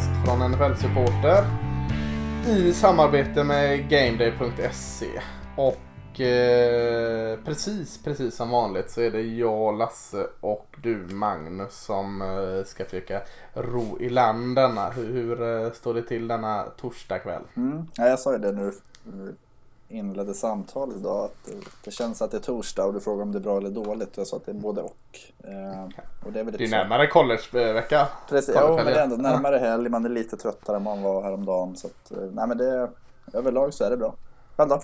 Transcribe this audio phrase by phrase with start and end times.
[0.00, 1.44] podcast från NFL-supporter
[2.48, 5.20] i samarbete med GameDay.se.
[5.56, 12.22] Och eh, precis, precis som vanligt så är det jag, Lasse och du, Magnus, som
[12.22, 13.20] eh, ska försöka
[13.54, 14.90] ro i land denna.
[14.90, 17.42] Hur, hur eh, står det till denna torsdagkväll?
[17.56, 17.86] Mm.
[17.96, 18.72] Ja, jag sa ju det nu
[19.90, 21.24] inledde samtalet idag.
[21.24, 21.50] Att
[21.84, 24.16] det, känns att det är torsdag och du frågar om det är bra eller dåligt.
[24.16, 25.18] Jag sa att det är både och.
[25.44, 25.84] Eh,
[26.26, 28.08] och det är väl Det är närmare collegevecka.
[28.28, 29.88] Precis, ja, men det är ändå närmare helg.
[29.88, 31.76] Man är lite tröttare än man var häromdagen.
[31.76, 32.90] Så att, eh, nej, men det,
[33.32, 34.14] överlag så är det bra.
[34.56, 34.80] Själv då?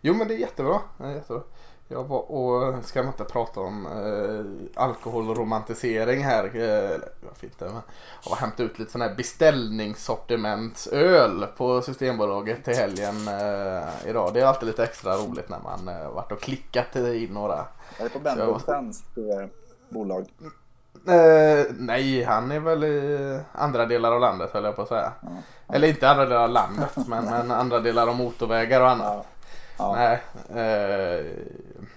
[0.00, 0.80] Jo men det är jättebra.
[0.98, 1.42] Det är jättebra.
[1.88, 4.44] Jag var och, ska man inte prata om eh,
[4.82, 6.44] alkoholromantisering här.
[6.44, 7.64] Eh, varför inte?
[7.64, 7.74] Men
[8.24, 14.30] jag var hämtat ut lite sån här beställningssortimentsöl på Systembolaget till helgen eh, idag.
[14.34, 17.54] Det är alltid lite extra roligt när man eh, varit och klickat in några.
[17.98, 19.46] Är det på Benro var- eh,
[19.88, 20.26] bolag?
[21.08, 25.12] Eh, nej, han är väl i andra delar av landet höll jag på att säga.
[25.22, 25.28] Ja.
[25.74, 29.06] Eller inte andra delar av landet men, men andra delar av motorvägar och annat.
[29.06, 29.24] Ja.
[29.78, 29.94] Ja.
[29.96, 30.20] Nej.
[30.64, 31.24] Eh,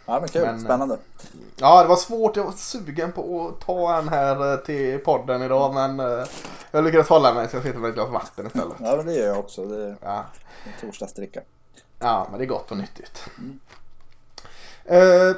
[0.06, 0.42] ja, men kul.
[0.42, 0.98] Men, eh, Spännande.
[1.56, 2.36] Ja, det var svårt.
[2.36, 6.26] Jag var sugen på att ta en här eh, till podden idag men eh,
[6.72, 8.76] jag lyckades hålla mig så jag sitter med ett glas vatten istället.
[8.80, 9.66] Ja, men det gör jag också.
[9.66, 10.26] Det är Ja,
[10.66, 11.42] en torsdagsdricka.
[12.00, 13.26] ja men det är gott och nyttigt.
[14.86, 15.36] Eh,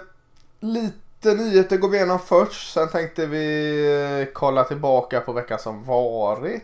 [0.60, 2.74] lite nyheter går vi igenom först.
[2.74, 6.64] Sen tänkte vi kolla tillbaka på veckan som varit.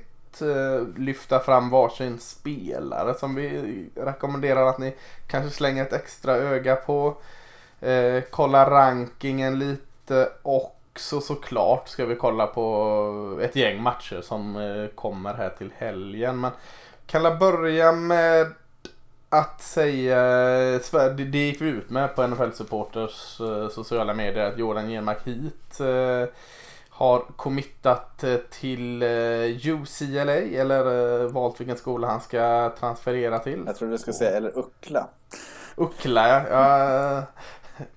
[0.97, 4.95] Lyfta fram varsin spelare som vi rekommenderar att ni
[5.27, 7.17] kanske slänger ett extra öga på.
[7.81, 14.55] Eh, kolla rankingen lite och så såklart ska vi kolla på ett gäng matcher som
[14.55, 16.39] eh, kommer här till helgen.
[16.39, 16.51] Men
[17.05, 18.47] kan jag börja med
[19.29, 20.19] att säga,
[21.15, 25.79] det gick vi ut med på NFL Supporters eh, sociala medier att Jordan Genmark hit
[25.79, 26.35] eh,
[26.89, 29.03] har committat till
[29.63, 33.63] UCLA eller valt vilken skola han ska transferera till.
[33.65, 35.07] Jag tror du skulle säga eller Uckla.
[35.75, 37.23] Uckla ja.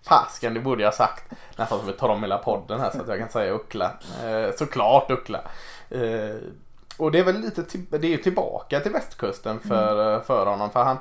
[0.02, 1.24] Fasken, det borde jag ha sagt.
[1.56, 3.92] Nästan som vi tar om hela podden här så att jag kan säga Uckla.
[4.24, 5.40] Eh, såklart Uckla.
[5.90, 6.36] Eh,
[6.96, 10.46] och det är väl lite till, det är ju tillbaka till västkusten för, eh, för
[10.46, 10.70] honom.
[10.70, 10.98] För han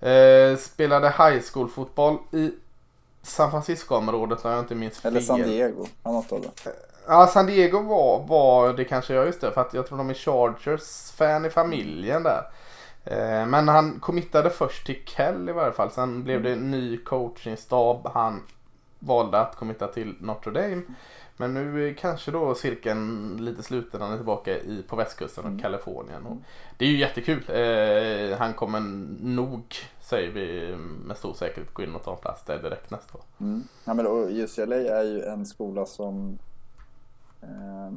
[0.00, 2.52] eh, spelade high school fotboll i
[3.22, 5.12] San Francisco-området om jag inte minns fel.
[5.12, 5.86] Eller San Diego.
[6.02, 6.70] Ja, något av det.
[7.06, 9.52] Ja, San Diego var, var det kanske jag just det.
[9.52, 12.42] För att jag tror de är Chargers-fan i familjen där.
[13.04, 15.90] Eh, Men han committade först till Kell i varje fall.
[15.90, 18.10] Sen blev det en ny coachingstab.
[18.14, 18.42] Han
[18.98, 20.82] valde att committa till Notre Dame.
[21.36, 24.00] Men nu är kanske då cirkeln lite sluten.
[24.00, 26.26] Han är tillbaka i, på västkusten och Kalifornien.
[26.26, 26.36] Och
[26.78, 27.44] det är ju jättekul.
[27.48, 28.80] Eh, han kommer
[29.24, 30.76] nog, säger vi
[31.06, 33.24] med stor säkerhet, gå in och ta en plats där direkt nästa år.
[33.40, 33.62] Mm.
[33.84, 36.38] Ja, men UCLA är ju en skola som...
[37.42, 37.92] Eh,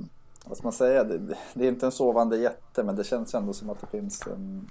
[0.47, 1.03] vad ska man säga?
[1.03, 4.27] Det, det är inte en sovande jätte men det känns ändå som att det finns
[4.27, 4.69] en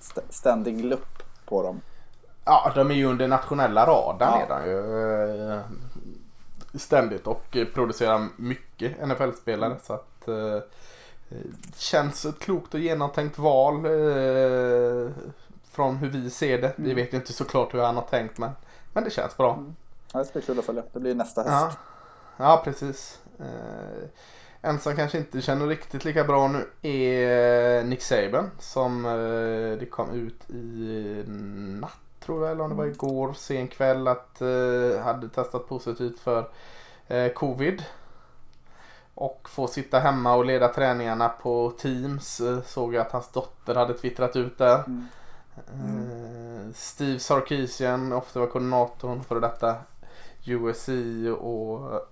[0.00, 1.80] st- ständig lupp på dem.
[2.44, 4.44] Ja, de är ju under nationella radarn Ja.
[4.44, 5.52] redan ju.
[5.52, 5.60] eh,
[6.74, 9.76] Ständigt och producerar mycket NFL-spelare.
[9.82, 10.58] Så att eh,
[11.28, 13.74] det känns ett klokt och genomtänkt val.
[13.76, 15.10] Eh,
[15.70, 16.72] från hur vi ser det.
[16.76, 18.50] Vi vet inte såklart hur han har tänkt men,
[18.92, 19.64] men det känns bra.
[20.12, 20.82] Ja, det ska bli kul att följa.
[20.92, 21.78] Det blir nästa Ja, höst.
[22.36, 23.20] ja precis.
[23.38, 24.08] Eh,
[24.62, 29.90] en som kanske inte känner riktigt lika bra nu är Nick Saban som eh, det
[29.90, 31.24] kom ut i
[31.80, 36.20] natt tror jag eller om det var igår sen kväll att eh, hade testat positivt
[36.20, 36.48] för
[37.08, 37.84] eh, covid.
[39.14, 42.40] Och få sitta hemma och leda träningarna på Teams.
[42.40, 44.84] Eh, såg jag att hans dotter hade twittrat ut där.
[44.86, 45.06] Mm.
[45.56, 49.76] Eh, Steve Sarkisian, ofta var koordinatorn för detta
[50.46, 50.88] USC
[51.40, 52.08] och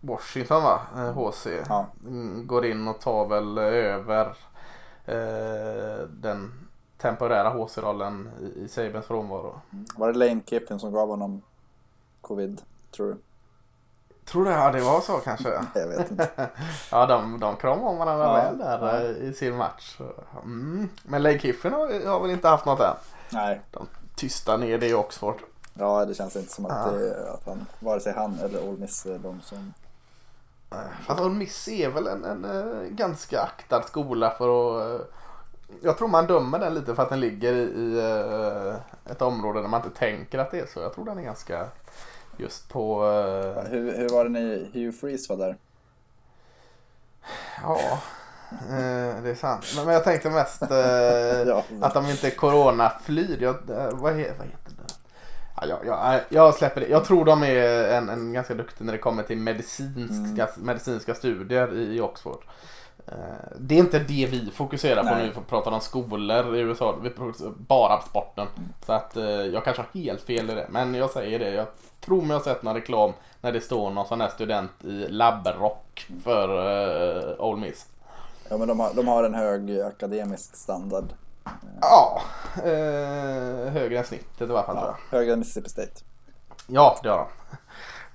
[0.00, 0.80] Washington va?
[0.96, 1.46] Eh, HC.
[1.68, 1.86] Ja.
[2.04, 4.26] Mm, Går in och tar väl över
[5.06, 6.52] eh, den
[6.98, 9.60] temporära HC-rollen i, i Sabens frånvaro.
[9.96, 11.42] Var det Lane Kiffin som gav honom
[12.20, 12.62] covid,
[12.96, 13.16] tror du?
[14.24, 15.48] Tror du ja, det var så kanske?
[15.74, 16.28] Jag vet inte.
[16.90, 19.00] ja, de, de kramade om varandra Ja, väl där ja.
[19.00, 19.98] eh, i sin match.
[20.42, 20.88] Mm.
[21.04, 22.94] Men Lane Kiffin har, har väl inte haft något än.
[23.32, 23.86] Nej, De
[24.16, 25.36] tystar ner det i Oxford.
[25.74, 26.98] ja, det känns inte som att, Ja.
[26.98, 29.74] det, att han, vare sig han eller Ole Miss de som...
[31.06, 35.00] Fast Ole Miss är väl en, en, eh, ganska aktad skola för att...
[35.00, 35.06] eh,
[35.82, 39.60] Jag tror man dömer den lite för att den ligger i, i eh, ett område
[39.60, 40.80] där man inte tänker att det är så.
[40.80, 41.66] Jag tror den är ganska
[42.36, 43.04] just på...
[43.70, 45.56] Hur, hur var det när Hugh Freeze var där?
[47.62, 47.78] Ja,
[49.22, 49.64] det är sant.
[49.76, 50.62] Men, jag tänkte mest
[51.82, 53.38] att de inte coronaflyr.
[53.42, 53.54] Jag,
[53.92, 54.59] vad, he, vad heter
[55.68, 56.88] jag, jag, jag släpper det.
[56.88, 61.74] Jag tror de är en, en ganska duktig när det kommer till medicinska, medicinska studier
[61.78, 62.44] i, i Oxford.
[63.06, 63.14] Eh,
[63.58, 65.26] Det är inte det vi fokuserar på Nej.
[65.26, 66.96] nu för att prata om skolor i USA.
[67.02, 68.46] Vi fokuserar bara på sporten.
[68.86, 70.66] Så att eh, jag kanske har helt fel i det.
[70.70, 71.50] Men jag säger det.
[71.50, 71.66] Jag
[72.00, 76.06] tror mig ha sett någon reklam när det står någon sån här student i labbrock
[76.24, 77.86] för uh, Ole Miss.
[78.48, 81.04] Ja, men de har, de har en hög akademisk standard.
[81.80, 82.22] Ja,
[82.56, 84.76] eh, högre än snittet i alla fall.
[84.76, 85.92] Ja, högre än Mississippi State.
[86.66, 87.26] Ja, det har de.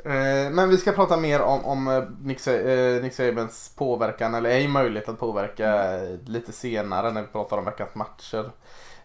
[0.09, 4.49] Eh, Men vi ska prata mer om, om eh, Nick, eh, Nick Sabans påverkan, eller
[4.49, 8.51] ej möjlighet att påverka eh, lite senare när vi pratar om veckans matcher.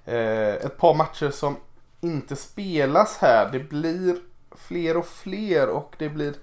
[0.05, 1.57] Eh, Ett par matcher som
[2.01, 3.49] inte spelas här.
[3.53, 4.17] Det blir
[4.57, 6.35] fler och fler och det blir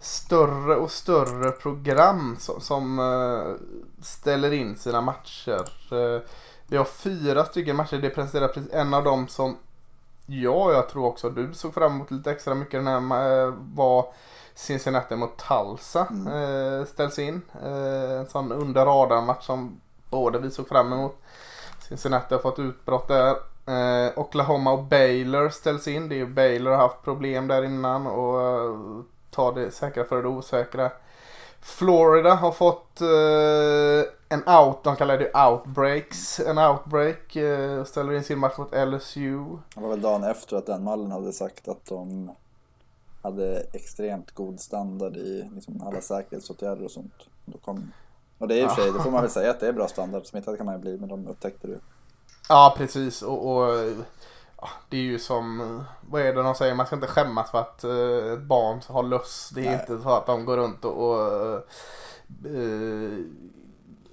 [0.00, 3.00] större och större program som, som
[4.02, 5.68] ställer in sina matcher.
[6.72, 7.96] Vi har fyra stycken matcher.
[7.96, 9.56] Det presenterar precis en av dem som
[10.26, 14.06] Ja, jag tror också du såg fram emot lite extra mycket den här eh, var
[14.54, 17.42] Cincinnati mot Tulsa eh, ställs in.
[17.62, 19.80] Eh, en sån under radarn match som
[20.10, 21.16] båda vi såg fram emot.
[21.88, 23.36] Cincinnati har fått utbrott där.
[23.66, 26.08] Eh, Oklahoma och Baylor ställs in.
[26.08, 30.28] Det är ju Baylor har haft problem där innan och tar det säkra för det
[30.28, 30.90] osäkra.
[31.62, 36.40] Florida har fått eh, en out, de kallar det outbreaks.
[36.40, 37.36] En outbreak.
[37.36, 39.58] Eh, ställer in sin match mot LSU.
[39.74, 42.30] Det var väl dagen efter att den mallen hade sagt att de
[43.22, 47.14] hade extremt god standard i liksom alla säkerhetsåtgärder och sånt.
[47.44, 47.92] Då kom,
[48.38, 49.72] och det är i och för sig, det får man väl säga att det är
[49.72, 50.26] bra standard.
[50.26, 51.78] Smittad kan man ju bli, men de upptäckte det.
[52.48, 53.22] Ja, precis.
[53.22, 53.92] Och, och
[54.62, 57.58] ja, det är ju som, vad är det de säger, man ska inte skämmas för
[57.58, 59.50] att eh, ett barn har löss.
[59.54, 59.80] Det är Nej.
[59.80, 61.52] inte så att de går runt och, och
[62.46, 63.18] eh,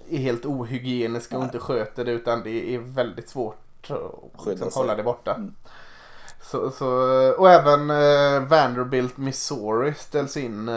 [0.10, 1.48] är helt ohygieniska och Nej.
[1.48, 5.34] inte sköter det utan det är väldigt svårt att liksom, hålla det borta.
[5.34, 5.56] Mm.
[6.42, 6.88] Så, så,
[7.38, 10.70] och även eh, Vanderbilt, Missouri ställs in.
[10.70, 10.76] Eh,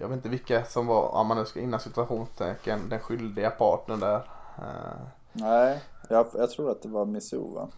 [0.00, 4.00] jag vet inte vilka som var, om man nu ska innan situationstecken, den skyldiga partnern
[4.00, 4.22] där.
[4.58, 5.00] Eh,
[5.32, 7.68] Nej, jag, jag tror att det var Missou va?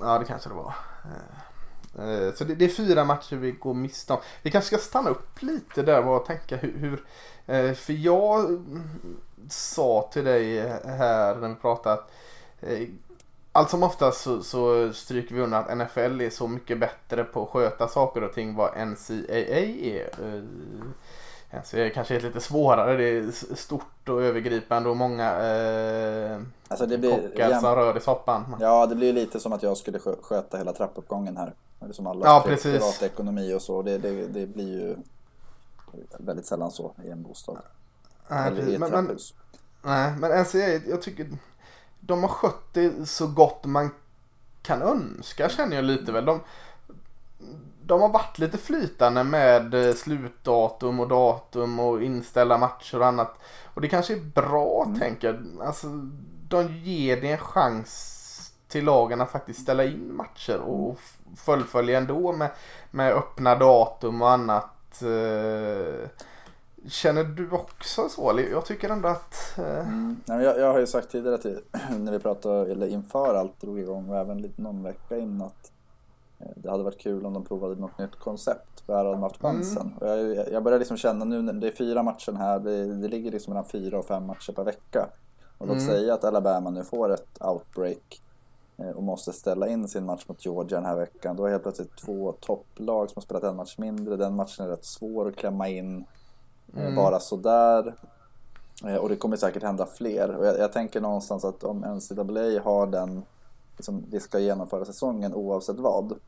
[0.00, 0.74] Ja, det kanske det var.
[1.04, 4.18] Eh, eh, så det, är fyra matcher vi går miste om.
[4.42, 7.04] Vi kanske ska stanna upp lite där och tänka hur...
[7.46, 8.88] Eh, för jag mm,
[9.50, 12.10] sa till dig här när vi pratade att
[13.52, 17.42] allt som oftast så, så stryker vi undan att NFL är så mycket bättre på
[17.42, 20.10] att sköta saker och ting vad NCAA är.
[21.50, 22.96] Eh, NCAA kanske är lite svårare.
[22.96, 27.96] Det är stort och övergripande och många eh, Alltså det blir, kockar jäm- som rör
[27.96, 28.56] i soppan.
[28.60, 31.54] Ja, det blir lite som att jag skulle skö- sköta hela trappuppgången här.
[31.80, 32.72] Eller som alla Ja, precis.
[32.72, 33.82] privatekonomi och så.
[33.82, 34.96] Det, det, det blir ju
[36.18, 37.58] väldigt sällan så i en bostad.
[38.28, 39.34] Nej, Eller i ett men, men, trapphus.
[39.82, 41.26] nej, men NCAA, jag tycker
[42.00, 43.90] de har skött det så gott man
[44.62, 46.24] kan önska känner jag lite väl.
[46.24, 46.40] De,
[47.88, 53.38] de har varit lite flytande med eh, slutdatum och datum och inställa matcher och annat.
[53.74, 54.98] Och det kanske är bra Mm.
[55.00, 55.66] tänker jag.
[55.66, 55.86] Alltså,
[56.48, 58.14] de ger det en chans
[58.68, 62.50] till lagen att faktiskt ställa in matcher och f- fullfölja ändå med,
[62.90, 65.02] med öppna datum och annat.
[65.02, 66.08] Eh,
[66.88, 68.40] Känner du också så?
[68.52, 69.58] Jag tycker ändå att...
[69.58, 70.20] eh, Mm.
[70.26, 71.62] Jag, jag har ju sagt tidigare det-
[71.98, 75.72] när vi pratade, eller inför allt drog igång och även lite någon vecka in att
[76.56, 78.80] det hade varit kul om de provade något nytt koncept.
[78.86, 79.94] För här hade de haft chansen.
[80.00, 83.08] Och jag, jag börjar liksom känna nu när det är fyra matcher här, det, det
[83.08, 85.08] ligger liksom mellan fyra och fem matcher per vecka.
[85.58, 85.86] Och låt Mm.
[85.88, 88.20] säga att Alabama nu får ett outbreak
[88.76, 91.36] eh, och måste ställa in sin match mot Georgia den här veckan.
[91.36, 94.16] Då är helt plötsligt två topplag som har spelat en match mindre.
[94.16, 96.04] Den matchen är rätt svår att klämma in
[96.76, 96.94] eh, Mm.
[96.96, 97.94] bara sådär.
[98.86, 100.36] Eh, Och det kommer säkert hända fler.
[100.36, 103.22] Och jag, jag tänker någonstans att om NCAA har den,
[103.78, 106.18] liksom, vi ska genomföra säsongen oavsett vad.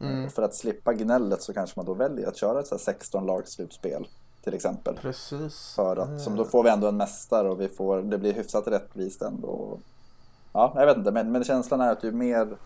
[0.00, 0.24] Mm.
[0.24, 2.82] Eh, För att slippa gnället så kanske man då väljer att köra ett så här
[2.82, 4.08] 16 lags slutspel
[4.42, 4.96] till exempel.
[4.96, 5.72] Precis.
[5.76, 8.68] För att, som då får vi ändå en mästare och vi får, det blir hyfsat
[8.68, 9.78] rättvist ändå.
[10.52, 12.56] Ja, jag vet inte, men, men känslan är att ju mer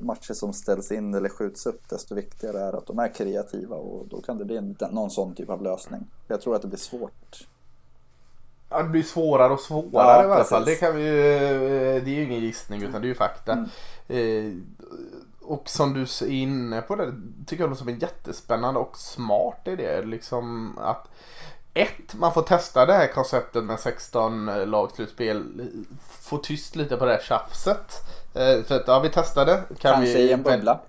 [0.00, 4.08] matcher som ställs in eller skjuts upp desto viktigare är att de är kreativa och
[4.08, 6.06] då kan det bli en, någon sån typ av lösning.
[6.28, 7.46] Jag tror att det blir svårt.
[8.70, 10.64] Ja, det blir svårare och svårare Ja, i alla fall.
[10.64, 13.52] Det, kan vi, ju- det är ju ingen gissning utan det är ju fakta.
[13.52, 13.68] Mm.
[14.08, 14.52] Eh,
[15.40, 17.12] och som du är inne på det
[17.46, 20.02] tycker jag låter som en jättespännande och smart idé.
[20.02, 21.08] Liksom att
[21.74, 25.68] ett, man får testa det här konceptet med 16 lagslutspel.
[26.20, 27.94] Få tyst lite på det här tjafset.
[28.34, 29.56] Eh, för att, ja, vi testade.
[29.68, 30.80] Kan Kanske vi, i en bubbla.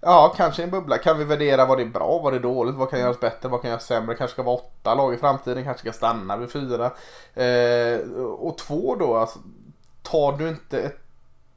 [0.00, 0.98] Ja, kanske en bubbla.
[0.98, 3.48] Kan vi värdera vad det är bra, vad det är dåligt, vad kan göras bättre,
[3.48, 4.14] vad kan göras sämre.
[4.14, 6.90] kanske ska vara åtta lag i framtiden, kanske ska stanna vid fyra.
[7.34, 9.38] Eh, och två då, alltså,
[10.02, 10.98] tar du inte ett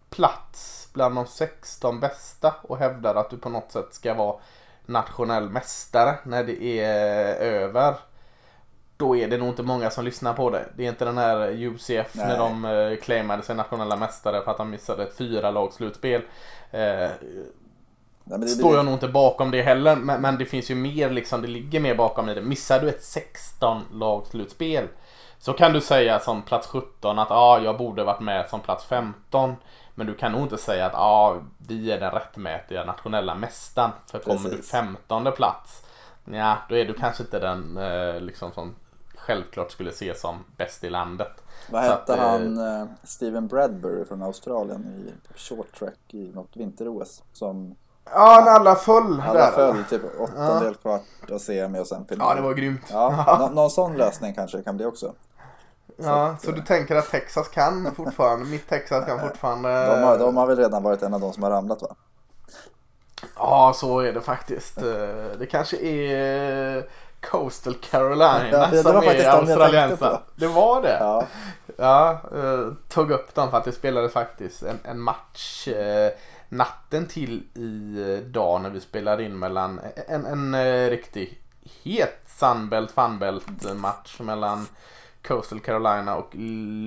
[0.09, 4.35] plats bland de 16 bästa och hävdar att du på något sätt ska vara
[4.85, 7.95] nationell mästare när det är över.
[8.97, 10.65] Då är det nog inte många som lyssnar på det.
[10.75, 12.27] Det är inte den här UCF Nej.
[12.27, 16.21] när de eh, claimade sig nationella mästare för att de missade ett fyra lag slutspel.
[18.23, 19.95] Nej, det står blir- jag nog inte bakom det heller.
[19.95, 22.41] Men, men det finns ju mer liksom, det ligger mer bakom i det.
[22.41, 24.87] Missar du ett 16 lagslutspel
[25.39, 28.85] så kan du säga som plats 17 att ah, jag borde varit med som plats
[28.85, 29.55] 15.
[29.95, 31.35] Men du kan nog inte säga att ah,
[31.67, 33.91] vi är den rättmätiga nationella mästaren.
[34.05, 34.71] För kommer du Precis.
[34.71, 35.83] 15 plats,
[36.25, 38.75] ja då är du kanske inte den eh, liksom som
[39.15, 41.43] självklart skulle ses som bäst i landet.
[41.69, 46.31] Vad Så hette att, eh, han, eh, Steven Bradbury från Australien i short track i
[46.33, 47.23] något vinter-OS?
[47.33, 47.75] Som
[48.11, 49.51] Ja, när alla föll alla där.
[49.51, 52.27] föll typ åttondel kvart och semi och sen final.
[52.29, 52.81] Ja, det var grymt.
[52.91, 55.13] Ja, nå- någon sån lösning kanske det kan bli också.
[55.97, 59.85] Ja, så du tänker att Texas kan fortfarande, mitt Texas kan fortfarande...
[59.85, 61.95] De har, de har väl redan varit en av de som har ramlat va?
[63.37, 64.77] Ja, så är det faktiskt.
[64.77, 64.83] Eh,
[65.39, 66.85] Det kanske är
[67.21, 70.15] Coastal Carolina Ja, det som är de jag tänkte australiensare.
[70.15, 70.21] på.
[70.35, 70.97] Det var det?
[70.99, 71.23] Ja,
[71.77, 76.11] Ja, eh, tog upp dem för att det spelades faktiskt en, en match eh,
[76.57, 81.39] natten till i eh, dag när vi spelade in mellan en, en eh, riktig
[81.83, 84.67] het Sunbelt Funbelt match mellan
[85.21, 86.29] Coastal Carolina och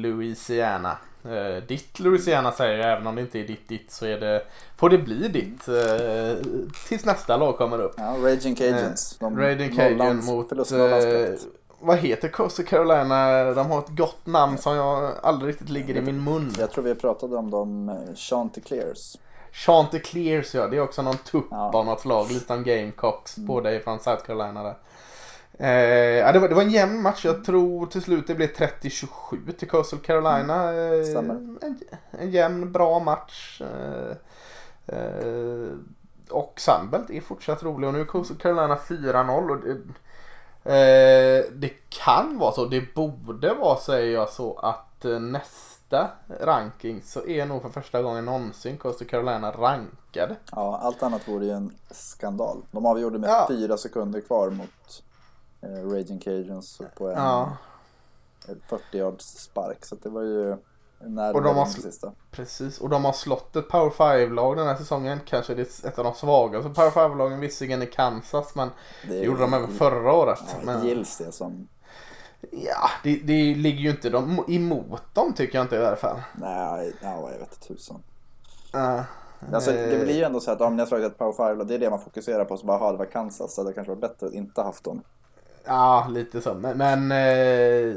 [0.02, 0.96] Louisiana.
[1.24, 4.42] Eh, ditt Louisiana säger jag, även om det inte är ditt ditt så är det,
[4.76, 6.46] får det bli ditt eh,
[6.88, 7.94] tills nästa lag kommer upp.
[7.96, 9.16] ja Raging Cajuns.
[9.20, 10.52] De- Raging Cajun Nollands- mot...
[10.72, 11.48] Eh,
[11.80, 13.44] vad heter Coastal Carolina?
[13.54, 16.54] De har ett gott namn som jag aldrig riktigt ligger i min mun.
[16.58, 19.16] Jag tror vi pratade om dem, eh, Chanticleers.
[19.56, 21.70] Chanticleers ja, det är också någon tupp Ja.
[21.74, 22.30] av något slag.
[22.30, 23.36] Lite som Gamecocks.
[23.36, 24.74] Båda är från South Carolina där.
[25.58, 25.70] Eh,
[26.18, 27.24] ja, det, var, det var en jämn match.
[27.24, 30.72] Jag tror till slut det blev 30-27 till Coastal Carolina.
[30.74, 31.34] Eh, Stämmer.
[31.34, 31.78] en,
[32.10, 33.60] en jämn, bra match.
[33.62, 34.16] Eh,
[34.96, 35.68] eh,
[36.30, 39.50] och Sunbelt är fortsatt rolig och nu är Coastal Carolina 4-0.
[39.50, 39.70] Och det,
[40.64, 45.18] eh, det kan vara så, det borde vara säger jag så att eh,
[45.90, 50.36] nästa ranking så är nog för första gången någonsin Coastal Carolina rankade.
[50.52, 52.62] Ja, allt annat vore ju en skandal.
[52.70, 53.46] De avgjorde med Ja.
[53.48, 55.02] fyra sekunder kvar mot
[55.60, 57.56] eh, Raging Cajuns på en Ja,
[58.48, 59.84] en 40 yards spark.
[59.84, 60.56] Så det var ju
[61.00, 62.12] när Och de har det sista.
[62.30, 62.78] precis.
[62.80, 65.20] Och de har slått ett Power 5-lag den här säsongen.
[65.26, 68.70] Kanske det är ett av de svagaste Power 5-lagen visserligen i Kansas men
[69.08, 70.40] det gjorde de även förra året.
[70.46, 71.68] Ja, men, Gills det som...
[72.52, 76.16] ja, det, det ligger ju inte dem, emot dem tycker jag inte i alla fall.
[76.32, 78.02] Nej, ja, jag vet tusan.
[78.74, 79.00] Uh,
[79.52, 81.74] Alltså, det blir ju ändå så att om ni har slagit ett Power 5 det
[81.74, 82.56] är det man fokuserar på.
[82.56, 83.54] Så bara, ha det var Kansas.
[83.54, 85.02] Så det kanske var bättre att inte haft dem.
[85.64, 86.54] Ja, lite så.
[86.54, 87.96] Men, men eh,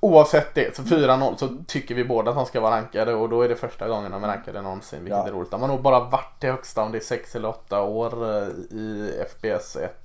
[0.00, 3.42] oavsett det, så 4-0 så tycker vi båda att de ska vara rankade och då
[3.42, 4.98] är det första gången de är rankade någonsin.
[5.04, 5.26] Vilket Ja.
[5.28, 5.50] är roligt.
[5.50, 8.48] De har nog bara varit i högsta om det är 6 eller 8 år eh,
[8.76, 10.01] i FBS 1.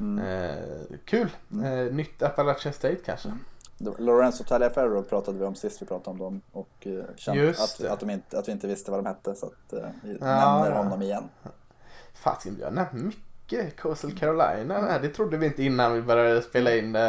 [0.00, 0.18] Mm.
[0.24, 1.28] Eh, kul!
[1.64, 3.28] Eh, nytt Appalachian State kanske.
[3.98, 6.40] Lorenzo Taliaferro pratade vi om sist vi pratade om dem.
[6.52, 9.34] Och eh, kände Just att, att, de inte, att vi inte visste vad de hette.
[9.34, 10.82] Så att eh, vi Ja, nämner ja.
[10.82, 11.24] honom igen.
[12.14, 14.74] Fasiken, vi har nämnt mycket Coastal Carolina.
[14.80, 15.00] här.
[15.00, 17.02] Det trodde vi inte innan vi började spela in eh,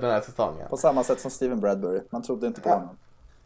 [0.00, 0.68] den här säsongen.
[0.68, 2.00] På samma sätt som Steven Bradbury.
[2.10, 2.74] Man trodde inte på Ja.
[2.74, 2.96] honom.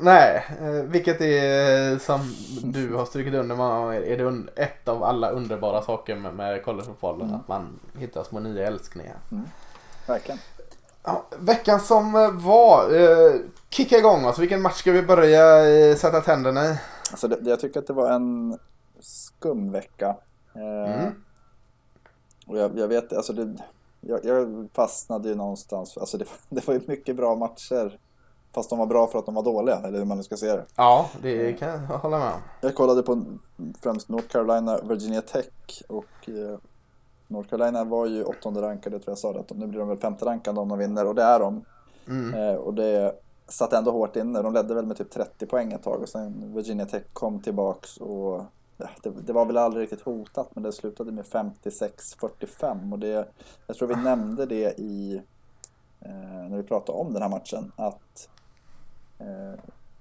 [0.01, 5.05] Nej, eh, vilket är eh, som du har strukit under gånger, är det ett av
[5.05, 7.29] alla underbara saker med, med collegefotbollen.
[7.29, 7.41] Mm.
[7.41, 9.17] Att man hittar små nya älskningar.
[10.07, 10.39] Verkligen.
[11.03, 13.35] Ja, veckan som eh, var, eh,
[13.71, 14.39] kicka igång oss.
[14.39, 16.79] Vilken match ska vi börja eh, sätta tänderna i?
[17.11, 18.59] Alltså, det, det- jag tycker att det var en
[19.01, 20.17] skum vecka.
[20.55, 21.15] Eh, Mm.
[22.47, 23.57] Och jag, jag vet, alltså det,
[24.01, 25.99] jag, jag fastnade ju någonstans.
[25.99, 27.99] Alltså det, det var ju mycket bra matcher.
[28.53, 30.47] Fast de var bra för att de var dåliga, eller hur man nu ska se
[30.47, 30.65] det.
[30.77, 32.41] Ja, det kan jag hålla med om.
[32.61, 33.23] Jag kollade på
[33.81, 36.59] främst North Carolina, Virginia Tech och eh,
[37.27, 39.55] North Carolina var ju åttonde rankade tror jag sa det.
[39.55, 41.65] Nu blir de väl femte rankade om de vinner och det är de.
[42.09, 42.35] Mm.
[42.35, 43.15] Eh, och det
[43.49, 44.43] satt ändå hårt inne.
[44.43, 47.97] De ledde väl med typ 30 poäng ett tag och sen Virginia Tech kom tillbaks
[47.97, 48.45] och
[48.77, 53.29] ja, det, det var väl aldrig riktigt hotat men det slutade med 56-45 och det,
[53.67, 55.23] jag tror vi nämnde det i
[56.01, 58.29] eh, när vi pratade om den här matchen att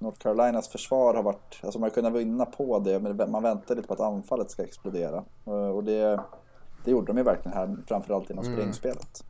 [0.01, 3.75] North Carolinas försvar har varit, alltså man har kunnat vinna på det men man väntar
[3.75, 6.19] lite på att anfallet ska explodera Eh, och det,
[6.85, 8.57] det gjorde de ju verkligen här framförallt inom Mm.
[8.57, 9.23] springspelet.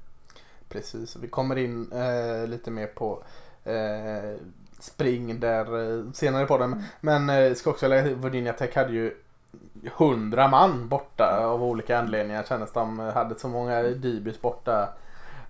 [0.70, 3.24] Precis, vi kommer in eh, lite mer på
[3.64, 4.40] eh,
[4.80, 6.84] spring där eh, senare på den.
[7.02, 9.16] Men eh, ska också lägga Virginia Tech hade ju
[9.98, 12.44] hundra man borta av olika anledningar.
[12.44, 14.90] Kändes de hade så många DBs borta.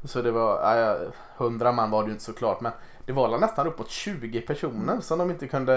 [0.03, 0.97] Så det var,
[1.37, 2.61] hundra man var det ju inte såklart.
[2.61, 2.71] Men
[3.09, 5.73] det var nästan uppåt 20 personer som de inte kunde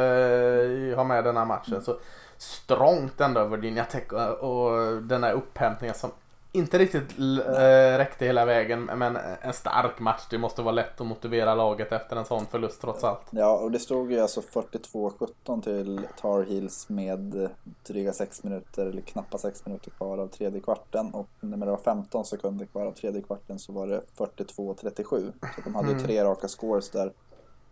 [0.90, 1.82] eh, ha med den här matchen.
[1.82, 1.98] Så
[2.36, 6.10] strångt ändå över Virginia Tech och, och den här upphämtningen som
[6.52, 10.26] inte riktigt äh, räckte hela vägen men en stark match.
[10.30, 13.22] Det måste vara lätt att motivera laget efter en sån förlust trots allt.
[13.30, 17.50] Ja och det stod ju alltså 42-17 till Tar Heels med
[17.86, 21.78] dryga 6 minuter eller knappa 6 minuter kvar av tredje kvarten och när det var
[21.78, 25.32] 15 sekunder kvar av tredje kvarten så var det 42-37.
[25.40, 26.02] Så de hade mm.
[26.02, 27.06] tre raka scores där.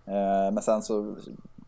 [0.04, 1.14] Eh, men sen så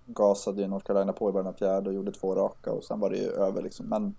[0.07, 3.01] gasade ju North Carolina på i början av fjärde och gjorde två raka och sen
[3.01, 3.87] var det ju över liksom.
[3.87, 4.15] Men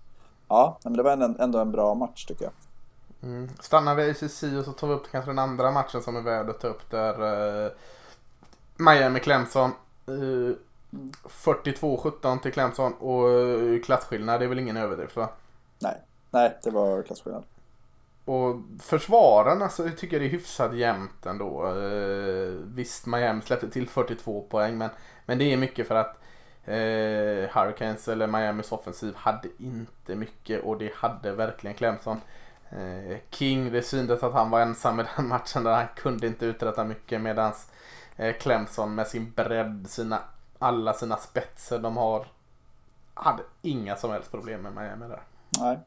[0.48, 2.52] ja, men det var ändå en bra match tycker jag.
[3.24, 3.48] Mm.
[3.60, 6.20] Stannar vi i ACC och så tar vi upp kanske den andra matchen som är
[6.20, 7.22] värd att ta upp där
[7.64, 7.72] uh,
[8.76, 9.70] Miami Clemson.
[10.06, 10.56] Eh,
[11.28, 15.28] 42-17 till Clemson och uh, klasskillnad det är väl ingen överdrift va?
[15.78, 16.00] Nej,
[16.30, 17.44] nej det var klasskillnad.
[18.24, 21.66] Och försvaren, alltså jag tycker det är hyfsat jämnt ändå.
[21.66, 24.90] Uh, visst, Miami släppte till 42 poäng men,
[25.26, 26.16] men det är mycket för att
[26.68, 32.20] uh, Hurricanes eller Miamis offensiv hade inte mycket och det hade verkligen Clemson.
[32.74, 36.46] Eh, King, det syntes att han var ensam i den matchen där han kunde inte
[36.46, 37.66] uträtta mycket medans
[38.16, 40.18] eh, Clemson med sin bredd, sina,
[40.58, 42.26] alla sina spetser de har
[43.14, 45.22] hade inga som helst problem med Miami där.
[45.58, 45.78] Nej.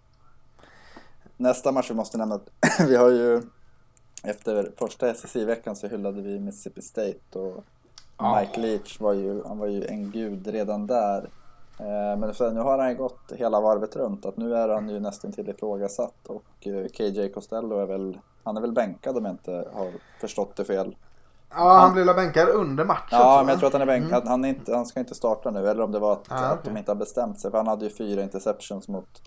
[1.37, 2.39] Nästa match vi måste nämna,
[2.87, 3.41] vi har ju
[4.23, 7.63] efter första SSI-veckan så hyllade vi Mississippi State och
[8.17, 8.39] ja.
[8.39, 11.29] Mike Leach var ju, han var ju en gud redan där.
[11.79, 14.99] Eh, men nu har han ju gått hela varvet runt att nu är han ju
[14.99, 19.33] nästan till ifrågasatt och eh, KJ Costello är väl, han är väl bänkad om jag
[19.33, 20.95] inte har förstått det fel.
[21.49, 23.07] Ja, han, han blev bänkad under matchen.
[23.11, 24.21] Ja, men jag tror att han är bänkad.
[24.21, 24.27] Mm.
[24.27, 26.63] Han, är inte, han ska inte starta nu, eller om det var att, ah, att
[26.63, 27.51] de inte har bestämt sig.
[27.51, 29.21] För han hade ju fyra interceptions mot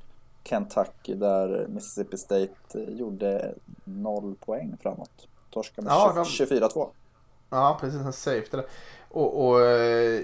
[0.45, 5.28] Kentucky där Mississippi State gjorde noll poäng framåt.
[5.50, 6.89] Torskade med ja, 24-2.
[7.50, 8.00] Ja, precis.
[8.00, 8.67] En safety där.
[9.08, 10.21] Och, och eh,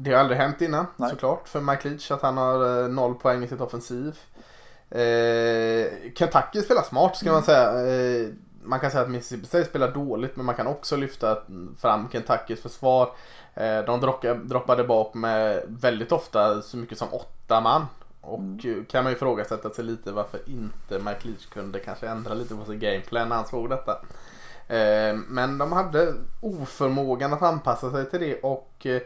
[0.00, 1.10] det har aldrig hänt innan Nej.
[1.10, 4.18] såklart för Mike Leach att han har eh, noll poäng i sitt offensiv.
[4.90, 7.34] Eh, Kentucky spelar smart ska mm.
[7.34, 7.86] man säga.
[7.86, 8.28] Eh,
[8.62, 11.38] man kan säga att Mississippi State spelar dåligt men man kan också lyfta
[11.78, 13.10] fram Kentuckys försvar.
[13.54, 14.00] Eh, de
[14.44, 17.86] droppade bak med väldigt ofta så mycket som åtta man.
[18.20, 18.84] Och mm.
[18.84, 22.64] kan man ju ifrågasätta sig lite varför inte Mike Leach kunde kanske ändra lite på
[22.64, 23.92] sin gameplan när han såg detta.
[24.68, 29.02] Eh, men de hade oförmågan att anpassa sig till det och eh,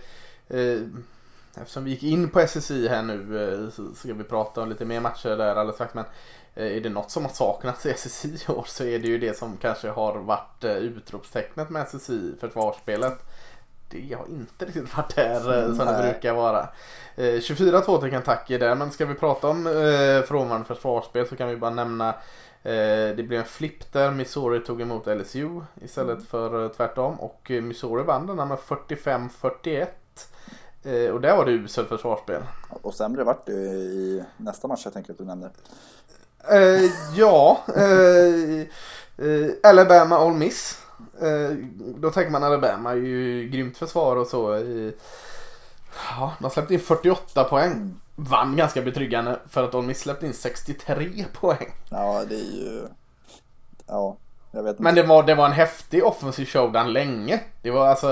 [1.57, 4.85] eftersom vi gick in på SSI här nu eh, så ska vi prata om lite
[4.85, 5.95] mer matcher där alldeles strax.
[5.95, 6.05] Men
[6.55, 9.19] eh, är det något som har saknats i SSI i år så är det ju
[9.19, 13.19] det som kanske har varit utropstecknet med SSI, försvarsspelet.
[13.89, 16.69] Det har inte riktigt varit där som det brukar vara.
[17.17, 19.65] 24-2 till Kentucky där, men ska vi prata om
[20.29, 22.15] frånvarande försvarsspel så kan vi bara nämna
[23.17, 26.27] det blev en flipp där Missouri tog emot LSU istället mm.
[26.27, 29.87] för tvärtom och Missouri vann den här med 45-41.
[30.85, 32.43] Eh, och där var det uselt försvarsspel.
[32.69, 35.51] Och sämre vart det i nästa match jag tänker att du nämner.
[36.51, 38.61] Eh, ja, eh,
[39.27, 40.79] eh Alabama All Miss.
[41.21, 44.65] Eh, då tänker man Alabama är ju grymt försvar och så.
[46.11, 48.01] ja, de släppte in 48 poäng.
[48.17, 51.73] Vann ganska betryggande för att All Miss släppte in 63 poäng.
[51.91, 52.89] Ja, det är ju...
[53.87, 54.17] Ja,
[54.79, 57.41] men det var, det var en häftig offensiv showdown länge.
[57.63, 58.09] Det var alltså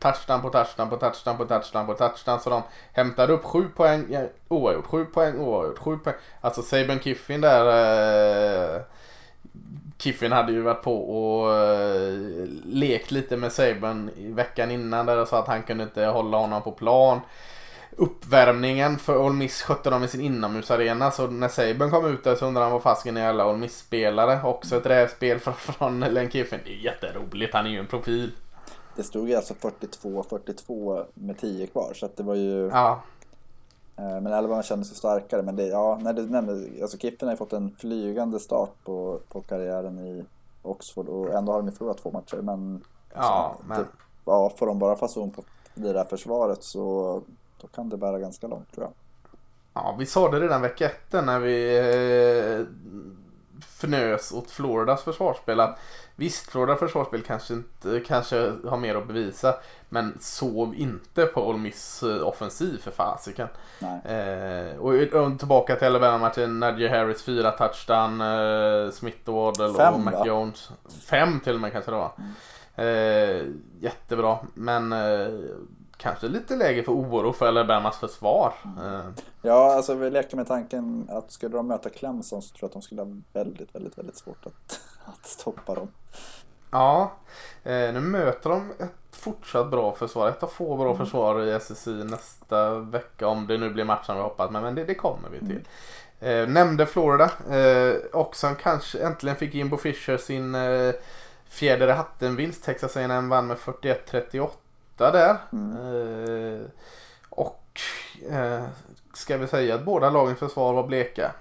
[0.00, 2.40] touchdown på touchdown på touchdown på touchdown på touchdown.
[2.40, 6.16] Så de hämtade upp sju poäng, ja, oavgjort, sju poäng, oavgjort, sju poäng.
[6.40, 7.66] Alltså Saban Kiffin där.
[8.76, 8.80] Eh,
[9.98, 12.18] Kiffin hade ju varit på och eh,
[12.64, 16.36] lekt lite med Saban i veckan innan där och sa att han kunde inte hålla
[16.36, 17.20] honom på plan
[17.96, 21.10] uppvärmningen för Ole Miss skötte de i sin inomhusarena.
[21.10, 24.42] Så när Saban kom ut där så undrade han vad fasken är alla Ole Miss-spelare.
[24.44, 26.60] Också ett rävspel från Len Kiffen.
[26.64, 28.32] Det är jätteroligt, han är ju en profil.
[28.96, 32.68] Det stod ju alltså 42-42 med 10 kvar så att det var ju...
[32.68, 33.02] Ja.
[33.96, 35.42] Eh, men Alabama kändes ju starkare.
[35.42, 39.20] Men det, ja, när du nämnde, alltså Kiffen har ju fått en flygande start på,
[39.28, 40.24] på karriären i
[40.62, 42.36] Oxford och ändå har de ju förlorat två matcher.
[42.36, 43.78] Men, ja, men...
[43.78, 43.86] Det,
[44.24, 45.42] ja, får de bara fason på
[45.74, 47.22] det där försvaret så
[47.62, 48.92] då kan det bära ganska långt tror jag.
[49.74, 52.66] Ja, vi sa det redan vecka ett när vi eh,
[53.60, 55.60] fnös åt Floridas försvarsspel.
[55.60, 55.78] Att
[56.16, 59.54] visst, Floridas försvarsspel kanske inte kanske har mer att bevisa.
[59.88, 63.48] Men sov inte på Ole Miss eh, offensiv för fasiken.
[64.04, 66.60] Eh, och, och, tillbaka till Alabama-matchen.
[66.60, 68.20] Nadja Harris fyra touchdown.
[68.20, 70.26] Eh, Smith och Waddle Fem, och Mac va?
[70.26, 70.70] Jones.
[71.06, 72.12] Fem till och med kanske det var.
[72.18, 72.32] Mm.
[72.74, 73.46] Eh,
[73.80, 74.38] jättebra.
[74.54, 75.28] Men eh,
[76.02, 78.54] kanske lite läge för oro för Alabamas försvar.
[78.78, 79.14] Mm.
[79.42, 82.72] Ja, alltså vi leker med tanken att skulle de möta Clemson så tror jag att
[82.72, 85.88] de skulle ha väldigt, väldigt, väldigt svårt att, att stoppa dem.
[86.70, 87.12] Ja,
[87.62, 90.28] eh, nu möter de ett fortsatt bra försvar.
[90.28, 93.26] Ett av få bra försvar i SSI nästa vecka.
[93.26, 94.50] Om det nu blir matchen vi hoppas.
[94.50, 95.68] Men, det, det kommer vi till.
[96.20, 97.30] Eh, nämnde Florida.
[97.50, 100.94] Eh, också kanske äntligen fick Jimbo Fisher sin eh,
[101.48, 102.64] fjäder i hatten-vinst.
[102.64, 104.48] Texas A&M vann med 41-38
[105.10, 105.30] där.
[105.30, 106.66] Eh,
[107.30, 107.80] och
[108.30, 108.64] eh,
[109.14, 111.34] ska vi säga att båda lagens försvar var bleka.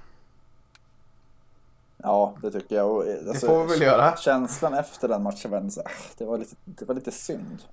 [1.97, 2.91] Ja, det tycker jag.
[2.91, 4.17] Och, alltså, Det får vi väl göra.
[4.17, 5.81] Känslan efter den matchen var så,
[6.17, 7.63] det var lite, det var lite synd.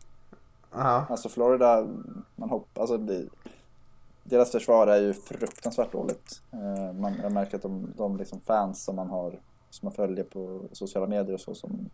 [0.72, 1.06] Ja.
[1.10, 1.86] Alltså Florida,
[2.36, 3.26] man hoppas, alltså det,
[4.22, 6.42] deras försvar är ju fruktansvärt dåligt.
[6.52, 10.24] Eh, man, jag märker att de, de liksom fans som man har, som man följer
[10.24, 11.90] på sociala medier och så, som,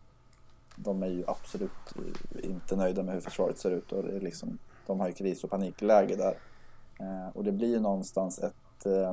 [0.77, 1.95] de är ju absolut
[2.43, 5.45] inte nöjda med hur försvaret ser ut och det är liksom, de har ju kris
[5.45, 6.39] och panikläge där.
[7.01, 9.13] Eh, och det blir ju någonstans ett eh,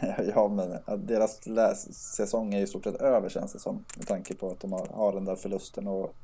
[0.34, 3.84] Ja men eh, deras säsong är i stort sett över känns det som.
[3.96, 6.14] Med tanke på att de har, har den där förlusten och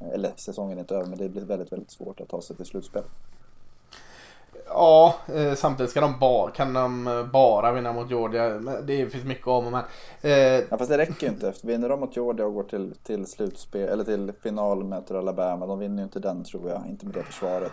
[0.00, 2.56] eh, Eller säsongen är inte över men det blir väldigt väldigt svårt att ta sig
[2.56, 3.02] till slutspel.
[4.68, 8.48] Ja, eh, samtidigt ska de bara, kan de eh, bara vinna mot Georgia.
[8.82, 9.84] Det finns mycket om men.
[10.20, 10.32] Eh,
[10.70, 11.48] Ja fast det räcker ju inte.
[11.48, 15.14] Efter- Vinner de mot Georgia och går till, till slutspel eller till final och möter
[15.14, 15.66] Alabama.
[15.66, 16.82] De vinner ju inte den tror jag.
[16.88, 17.72] Inte med det försvaret.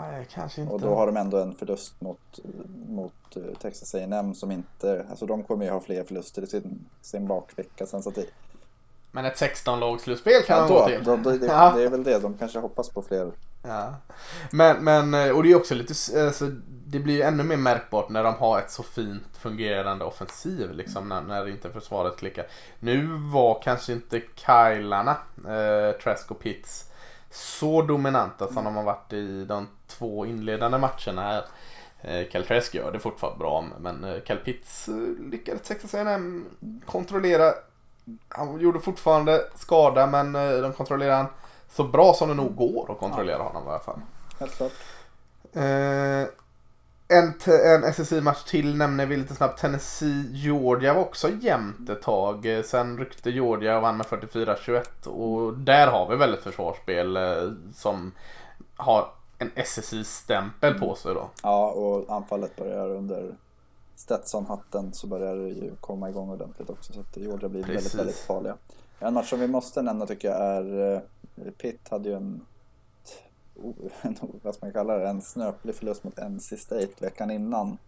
[0.00, 0.74] nej, kanske inte.
[0.74, 2.38] Och då har de ändå en förlust mot,
[2.88, 6.84] mot eh, Texas A&M som inte, alltså de kommer ju ha fler förluster i sin,
[7.00, 8.18] sin bakvecka sen så att
[9.12, 11.04] Men ett 16-lagsslutspel kan ja, de gå då, till.
[11.04, 11.72] då, då, det, Ja.
[11.76, 13.32] det är väl det, de kanske hoppas på fler.
[13.62, 13.94] Ja.
[14.50, 16.50] Men, men, eh, och det är också lite, alltså,
[16.86, 21.08] det blir ju ännu mer märkbart när de har ett så fint fungerande offensiv liksom
[21.08, 22.46] när, när inte försvaret klickar.
[22.78, 26.84] Nu var kanske inte Kylarna, eh, Trask och Pitts
[27.30, 31.44] så dominanta som de har varit i de två inledande matcherna här.
[32.00, 34.94] Eh, Cal Trask gör det fortfarande bra men eh, Cal Pitts eh,
[35.30, 35.94] lyckades Texas
[36.86, 37.52] kontrollera.
[38.28, 41.26] Han gjorde fortfarande skada men eh, de kontrollerade han
[41.70, 44.00] så bra som det nog går att kontrollera honom i alla fall.
[44.38, 44.72] Helt klart.
[45.52, 46.28] Eh,
[47.10, 47.32] en,
[47.64, 49.60] en SSI-match till nämner vi lite snabbt.
[49.60, 52.62] Tennessee-Georgia var också jämnt ett tag.
[52.64, 55.06] Sen ryckte Georgia och vann med 44-21.
[55.06, 57.22] Och där har vi väl ett försvarsspel eh,
[57.74, 58.12] som
[58.76, 61.30] har en SSI-stämpel på sig då.
[61.42, 63.34] Ja, och anfallet börjar under
[63.96, 66.92] Stetson-hatten så börjar det ju komma igång ordentligt också.
[66.92, 67.94] Så att Georgia blir väldigt, Precis.
[67.98, 68.54] väldigt farliga.
[68.98, 71.00] En match som vi måste nämna tycker jag är eh,
[71.58, 72.46] Pitt hade ju en,
[74.02, 77.78] en vad ska man kalla det, en snöplig förlust mot NC State veckan innan.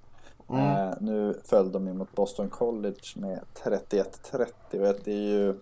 [0.51, 5.61] Eh, nu föll de ju mot Boston College med 31-30 och det är ju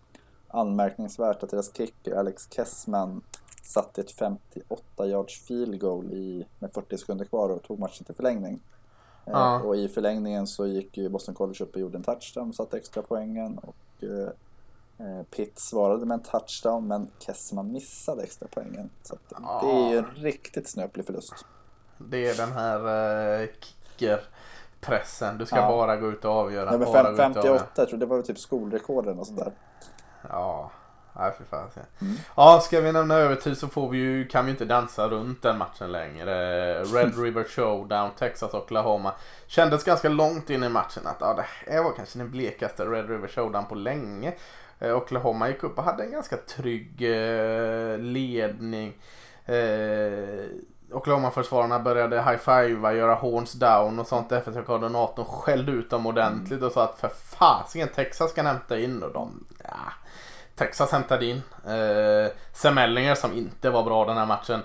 [0.48, 3.22] anmärkningsvärt att deras kicker Alex Kessman
[3.62, 8.14] satte ett 58 yards field goal i, med 40 sekunder kvar och tog matchen till
[8.14, 8.60] förlängning.
[9.26, 9.60] Eh, Ja.
[9.62, 12.76] Och i förlängningen så gick ju Boston College upp och gjorde en touchdown och satte
[12.76, 13.58] extra poängen.
[13.58, 14.28] Och eh, eh,
[15.30, 18.90] Pitt svarade med en touchdown men Kessman missade extra poängen.
[19.02, 21.34] Så att det är ju en riktigt snöplig förlust.
[21.98, 25.38] Det är den här eh, kicker-pressen.
[25.38, 25.68] Du ska Ja.
[25.68, 26.72] bara gå ut och avgöra.
[26.72, 27.58] Ja, men fem- gå ut och avgöra.
[27.58, 29.52] 58, jag tror det var typ skolrekorden och sådär.
[30.28, 30.70] Ja,
[31.12, 31.68] nej för fan.
[32.00, 32.14] Mm.
[32.36, 35.58] Ja, ska vi nämna övertid så får vi ju, kan vi inte dansa runt den
[35.58, 36.34] matchen längre.
[36.84, 39.12] Red River Showdown, Texas Oklahoma.
[39.46, 43.08] Kändes ganska långt in i matchen att ja, det här var kanske den blekaste Red
[43.10, 44.34] River Showdown på länge.
[44.78, 48.94] Eh, Oklahoma gick upp och hade en ganska trygg eh, ledning.
[49.44, 50.44] Eh,
[50.92, 54.30] Oklahoma-försvararna började high-fivea, göra horns down och sånt.
[54.30, 59.12] Defensiv-koordinatorn skällde ut dem ordentligt och sa att för fasiken Texas kan hämta in och
[59.12, 59.92] de, ja.
[60.56, 61.42] Texas hämtade in.
[61.66, 64.60] Eh, Sam Ellinger som inte var bra den här matchen.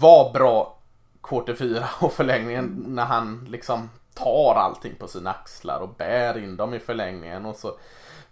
[0.00, 0.76] Var bra
[1.22, 3.88] quarter 4 och förlängningen när han liksom
[4.22, 7.78] tar allting på sina axlar och bär in dem i förlängningen och så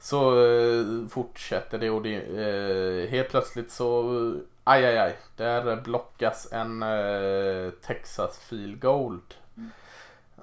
[0.01, 6.53] så eh, fortsätter det och det, eh, helt plötsligt så aj aj aj där blockas
[6.53, 9.20] en eh, Texas field goal.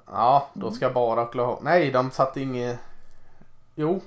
[0.06, 1.60] Ja, då ska bara Oklahoma.
[1.62, 2.78] Nej, de satte inget.
[3.74, 4.00] Jo.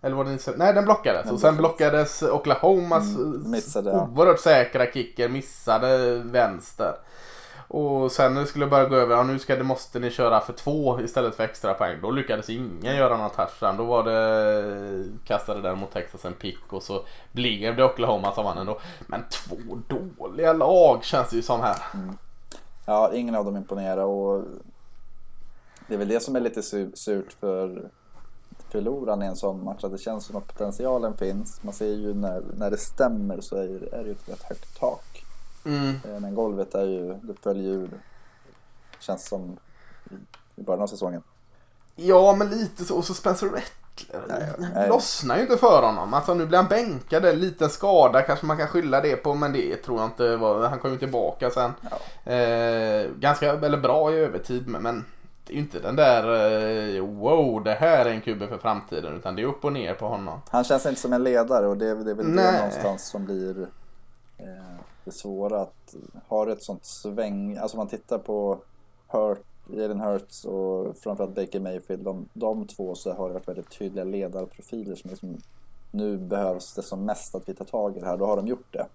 [0.00, 0.54] Eller var det inte...
[0.56, 1.24] Nej, den blockades.
[1.24, 2.22] Den och sen blockades.
[2.22, 4.08] Oklahomas Mm, eh, missade, ja.
[4.16, 5.28] oerhört säkra kicker.
[5.28, 6.94] Missade vänster.
[7.72, 10.40] Och sen när det skulle börja gå över, ja nu ska det, måste ni köra
[10.40, 11.98] för två istället för extra poäng.
[12.02, 13.76] Då lyckades ingen göra någon touchdown.
[13.76, 18.44] Då var det, kastade den mot Texas en pick och så blev det Oklahoma som
[18.44, 18.80] vann ändå.
[19.06, 19.56] Men två
[19.88, 21.76] dåliga lag känns det ju som här.
[21.94, 22.16] Mm.
[22.86, 24.44] Ja, ingen av dem imponerar och
[25.88, 26.62] det är väl det som är lite
[26.94, 27.90] surt för
[28.68, 29.84] förloraren i en sån match.
[29.84, 31.62] Att det känns som att potentialen finns.
[31.62, 35.24] Man ser ju när, när det stämmer så är det ju ett rätt högt tak.
[35.64, 35.88] Mm.
[36.04, 37.90] Eh, Men golvet är ju, det följer ur.
[38.98, 39.56] Känns som
[40.56, 41.22] i- början av säsongen.
[41.96, 42.96] Ja, men lite så.
[42.96, 43.50] Och så Spencer
[44.74, 46.14] Det lossnar ju inte för honom.
[46.14, 49.52] Alltså nu blir han bänkad, en liten skada kanske man kan skylla det på men
[49.52, 50.68] det tror jag inte var.
[50.68, 51.70] Han kom ju tillbaka sen.
[52.24, 52.32] Ja.
[52.32, 55.04] Eh, ganska, eller bra i övertid men,
[55.46, 56.22] det är ju inte den där
[56.96, 59.94] eh, wow det här är en QB för framtiden utan det är upp och ner
[59.94, 60.40] på honom.
[60.50, 62.56] Han känns inte som en ledare och det, det är väl det Nej.
[62.56, 63.60] någonstans som blir
[64.38, 64.71] eh, det
[65.10, 65.60] svåra.
[65.60, 65.94] Att
[66.28, 68.58] ha ett sånt sväng, alltså man tittar på
[69.08, 72.04] Hurt, Jalen Hurts och framförallt Baker Mayfield.
[72.04, 75.38] De, de två så har det varit väldigt tydliga ledarprofiler som liksom,
[75.90, 78.16] nu behövs det som mest att vi tar tag i det här.
[78.16, 78.86] Då har de gjort det.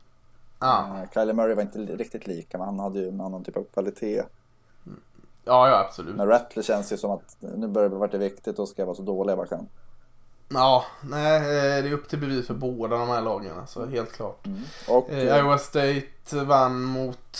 [0.60, 3.58] Ja, Eh, Kyler Murray var inte riktigt lika men han hade ju en annan typ
[3.58, 4.24] av kvalitet.
[5.46, 6.16] ja, ja absolut.
[6.16, 8.88] Men Rattler känns ju som att nu börjar det vara det viktigt och ska jag
[8.88, 9.68] vara så dålig jag bara kan.
[10.50, 14.12] Ja, nej eh, det är upp till bevis för båda de här lagen alltså helt
[14.12, 14.46] klart.
[14.88, 17.40] Och, Eh, Iowa State vann mot,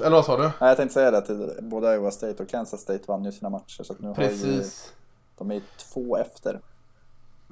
[0.00, 0.42] eller vad sa du?
[0.42, 3.50] Nej, jag tänkte säga det att både Iowa State och Kansas State vann ju sina
[3.50, 4.92] matcher så att nu har ju, Precis.
[5.38, 6.60] de är ju två efter.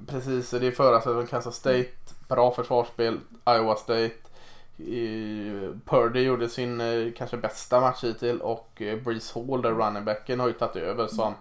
[0.07, 1.89] Precis, det är förra säsongen Kansas State.
[2.27, 3.19] Bra försvarsspel.
[3.49, 4.11] Iowa State.
[5.85, 10.39] Purdy gjorde sin eh, kanske bästa match hittills och eh, Breeze Hall, där running backen,
[10.39, 11.33] har ju tagit över som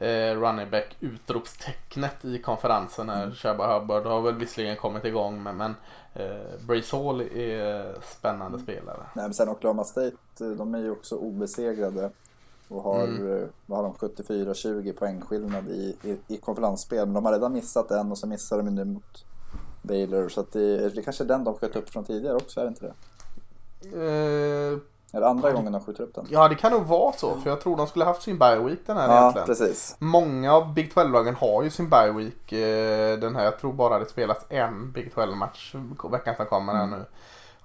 [0.00, 3.30] eh, running back utropstecknet i konferensen här.
[3.30, 5.74] Shabba Hubbard har väl visserligen kommit igång men, men
[6.14, 9.02] eh, Breeze Hall är spännande spelare.
[9.14, 12.10] Nej, men sen Oklahoma State, eh, de är ju också obesegrade
[12.68, 13.42] och har, Mm.
[13.42, 17.06] eh, vad har de, 74-20 poängskillnad i, i, i konferensspel.
[17.06, 19.24] Men de har redan missat en och så missar de nu mot
[19.82, 20.28] Baylor.
[20.28, 22.86] Så det, det kanske är den de sköt upp från tidigare också, är det inte
[22.86, 22.94] det?
[23.82, 24.78] Eh,
[25.12, 26.26] Är det andra gången de skjuter upp den?
[26.30, 28.78] ja det kan nog vara så för jag tror de skulle haft sin bye week
[28.86, 29.46] den här Ja, egentligen.
[29.46, 29.96] precis.
[29.98, 32.52] Många av Big 12-lagen har ju sin bye week.
[32.52, 35.74] eh, Den här, jag tror bara det spelas en Big 12-match
[36.10, 37.04] veckan som kommer här nu.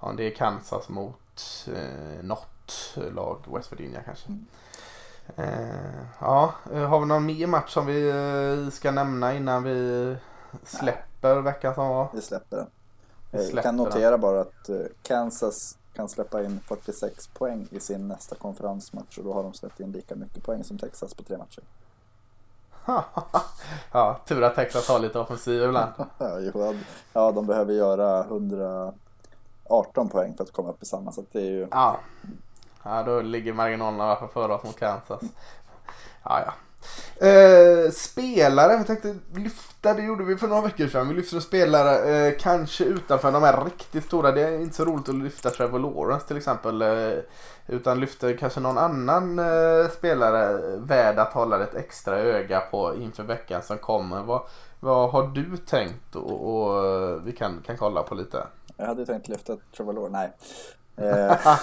[0.00, 4.28] Ja, det är Kansas mot eh, något lag, West Virginia kanske.
[5.36, 10.16] Eh, ja, eh, har vi någon mer match som vi eh, ska nämna innan vi
[10.64, 12.08] släpper veckan som var?
[12.12, 12.66] Vi släpper den.
[13.30, 14.70] Vi släpper kan notera bara att
[15.02, 19.80] Kansas kan släppa in 46 poäng i sin nästa konferensmatch och då har de släppt
[19.80, 21.62] in lika mycket poäng som Texas på tre matcher.
[23.92, 25.92] ja, tur att Texas har lite offensiv ibland.
[27.12, 31.50] Ja, de behöver göra 118 poäng för att komma upp i samma så det är
[31.50, 32.00] ju Ja.
[32.82, 35.22] ja, då ligger marginalerna för oss mot Kansas.
[36.22, 36.52] Ja, ja.
[37.20, 41.08] Eh, spelare, jag tänkte lyfta, det gjorde vi för några veckor sedan.
[41.08, 44.32] Vi lyfter spelare eh, kanske utanför de här riktigt stora.
[44.32, 46.82] Det är inte så roligt att lyfta Trevor Lawrence till exempel.
[46.82, 47.18] Eh,
[47.66, 53.22] utan lyfter kanske någon annan eh, spelare värd att hålla ett extra öga på inför
[53.22, 54.22] veckan som kommer.
[54.22, 54.42] Vad,
[54.80, 58.46] vad har du tänkt och, och eh, vi kan, kan kolla på lite?
[58.76, 60.32] Jag hade tänkt lyfta Trevor Lawrence, nej.
[60.96, 61.58] Eh,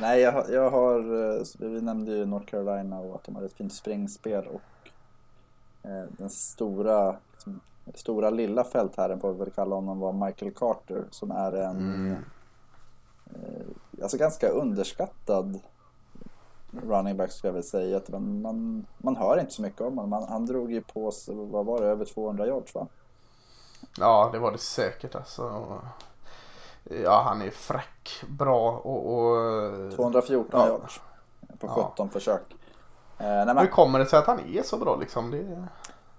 [0.00, 0.98] nej, jag, har- jag har,
[1.38, 4.88] eh, vi nämnde ju North Carolina och att de hade ett fint springspel och
[5.90, 7.60] eh, den stora, liksom,
[7.94, 12.12] stora lilla fältherren får vi väl kalla honom var Michael Carter som är en Mm.
[13.26, 15.60] eh, alltså ganska underskattad
[16.86, 17.96] running back skulle jag väl säga.
[17.96, 20.12] Att man, man, man hör inte så mycket om honom.
[20.12, 22.86] Han, han drog ju på sig, vad var det, över 200 yards va?
[23.98, 25.64] Ja, det var det säkert alltså.
[26.84, 29.18] Ja, han är fräck, bra och...
[29.18, 30.68] och 214 Ja.
[30.68, 31.00] yards
[31.58, 31.90] på Ja.
[31.92, 32.42] 17 försök.
[33.18, 35.30] Eh, nej, men, Hur kommer det sig att han är så bra liksom?
[35.30, 35.66] Det...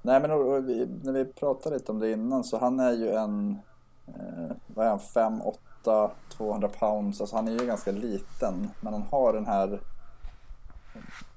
[0.02, 2.91] nej, men och, och vi, när vi pratade lite om det innan så han är
[2.91, 3.60] ju en,
[4.08, 7.22] eh, vad är han, 5, 8, 200 pounds.
[7.22, 8.72] Alltså han är ju ganska liten.
[8.82, 9.80] Men han har den här,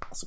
[0.08, 0.26] alltså,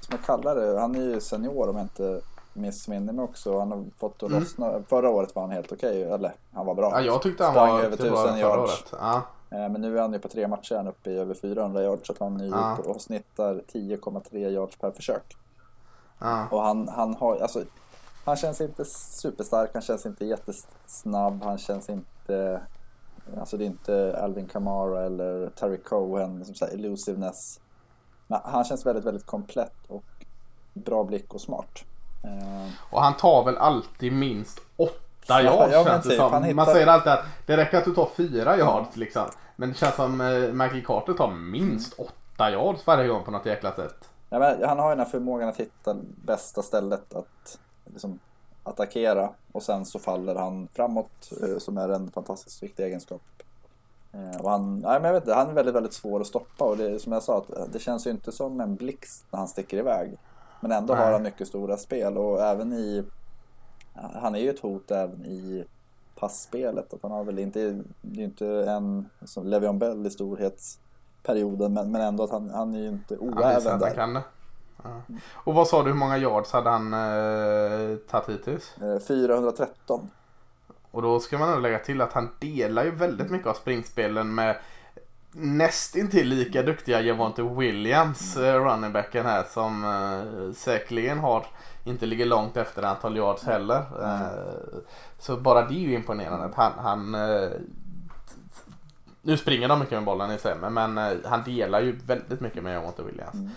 [0.00, 2.20] som jag kallar det, han är ju senior om jag inte
[2.54, 3.58] missminner mig också.
[3.58, 4.40] Han har fått att Mm.
[4.40, 4.82] lossna.
[4.88, 6.90] Förra året var han helt okej, eller han var bra.
[6.92, 8.92] Ja, jag tyckte han Sprang var över det var 1000 förra året.
[8.92, 9.22] Ja.
[9.50, 12.06] Eh, Men nu är han ju på tre matcher han uppe i över 400 yards
[12.06, 12.76] så att han är Ja.
[12.86, 15.36] och snittar 10,3 yards per försök.
[16.18, 16.46] Ja.
[16.50, 17.62] Och han, han har, alltså
[18.24, 22.60] han känns inte superstark, han känns inte jättesnabb, han känns inte
[23.40, 27.60] Alltså det är inte Alvin Kamara eller Terry Cohen som säger elusiveness.
[28.26, 30.04] Men han känns väldigt, väldigt komplett och
[30.74, 31.78] bra blick och smart.
[32.24, 34.94] Eh, Och han tar väl alltid minst åtta
[35.26, 36.42] Ja, yards ja, känns det typ, som.
[36.42, 39.22] hittar- Man säger alltid att det räcker att du tar fyra yards liksom.
[39.56, 43.46] Men det känns som eh, Michael Carter tar minst åtta yards varje gång på något
[43.46, 44.08] jäkla sätt.
[44.30, 48.18] Ja, men han har ju den här förmågan att hitta bästa stället att liksom,
[48.62, 53.22] attackera och sen så faller han framåt eh, som är en fantastiskt viktig egenskap.
[54.42, 56.76] Och han, nej, men jag vet inte, han är väldigt, väldigt svår att stoppa och
[56.76, 59.48] det, är som jag sa, att det känns ju inte som en blixt när han
[59.48, 60.16] sticker iväg.
[60.64, 61.04] Men ändå Nej.
[61.04, 63.04] har han mycket stora spel och även i,
[63.94, 65.64] han är ju ett hot även i
[66.14, 66.94] passspelet.
[66.94, 67.60] Att han har väl inte,
[68.00, 72.50] det är ju inte en som Le'Veon Bell i storhetsperioden men, men ändå att han,
[72.50, 73.94] han är ju inte oäven där.
[73.94, 74.20] kan.
[74.82, 75.02] Ja.
[75.32, 78.78] Och vad sa du, hur många yards hade han eh, tagit hittills?
[78.82, 80.10] Eh, 413.
[80.90, 84.34] Och då ska man nog lägga till att han delar ju väldigt mycket av springspelen
[84.34, 84.56] med
[85.34, 91.46] nästintill lika duktiga Javonte Williams, eh, runningbacken här, som eh, säkerligen har
[91.84, 93.78] inte ligger långt efter antal yards heller.
[94.02, 94.78] Eh,
[95.18, 96.50] så bara det är ju imponerande.
[96.56, 97.16] Han, han,
[99.22, 102.74] nu springer de mycket med bollen i sig, men han delar ju väldigt mycket med
[102.74, 103.34] Javonte Williams.
[103.34, 103.50] Mm.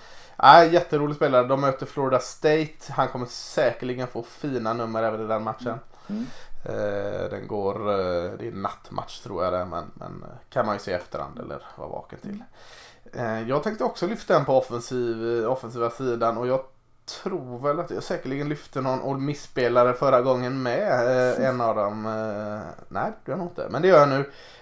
[0.43, 1.47] Äh, jätterolig spelare.
[1.47, 2.73] De möter Florida State.
[2.89, 5.79] Han kommer säkerligen få fina nummer även i den matchen.
[6.09, 6.25] Mm.
[6.65, 10.65] Eh, den går, eh, det är nattmatch tror jag det är, men, men eh, kan
[10.65, 12.43] man ju se i efterhand eller vara vaken till.
[13.47, 16.61] Jag tänkte också lyfta en på offensiv, offensiva sidan och jag
[17.23, 21.35] tror väl att jag säkerligen lyfte någon Old Miss-spelare förra gången med.
[21.39, 22.03] En av dem.
[22.89, 23.67] Nej, det gör jag nog inte.
[23.69, 24.09] Men det gör jag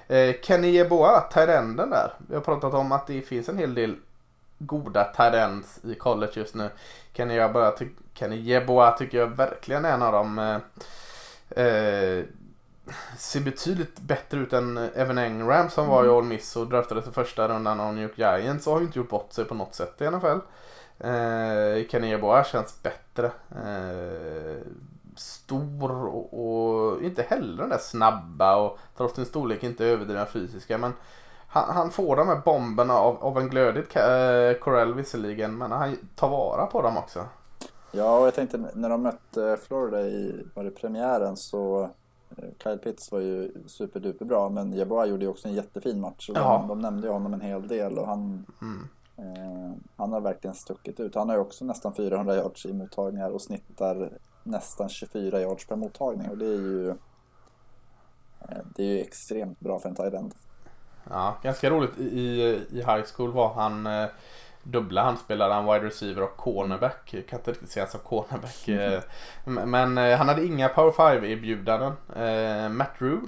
[0.07, 0.33] nu.
[0.43, 2.13] Kenny Yeboah, Tyrenden där.
[2.27, 3.95] Vi har pratat om att det finns en hel del
[4.57, 6.69] goda Tyrends i college just nu.
[7.13, 10.39] Kenny Yeboah, ty- Kenny Yeboah tycker jag verkligen är en av dem.
[10.39, 10.57] Eh,
[11.63, 12.25] eh,
[13.17, 17.11] ser betydligt bättre ut än Evan Engram som var i All Miss och draftades i
[17.11, 19.75] första rundan av New York Giants och har ju inte gjort bort sig på något
[19.75, 20.37] sätt i NFL.
[20.99, 23.31] Eh, Kenny Yeboah känns bättre.
[23.51, 24.61] Eh,
[25.15, 30.77] stor och, och inte heller den där snabba och trots sin storlek inte överdriven fysiska
[30.77, 30.93] men
[31.47, 35.71] han, han får de här bomberna av, av en glödig Ka- eh, Corell visserligen men
[35.71, 37.25] han tar vara på dem också.
[37.91, 41.83] Ja, och jag tänkte när de mötte Florida i var det premiären så
[42.37, 46.29] eh, Kyle Pitts var ju superduper bra men Jeboa gjorde ju också en jättefin match.
[46.29, 46.57] Och Ja.
[46.59, 48.87] de, de nämnde ju honom en hel del och han, Mm.
[49.17, 51.15] eh, han har verkligen stuckit ut.
[51.15, 54.09] Han har ju också nästan 400 yards i mottagningar och snittar
[54.43, 59.79] nästan 24 yards per mottagning och det är ju eh, det är ju extremt bra
[59.79, 60.33] för en tight end.
[61.09, 61.97] Ja, ganska roligt.
[61.99, 64.05] I, i high school var han eh,
[64.65, 65.03] dubbla.
[65.03, 67.13] Han spelade han wide receiver och cornerback.
[67.13, 68.67] Jag kan inte riktigt säga så cornerback.
[68.67, 69.69] Mm.
[69.69, 71.93] Men eh, han hade inga power 5 erbjudanden.
[72.15, 73.27] Eh, Matt Rule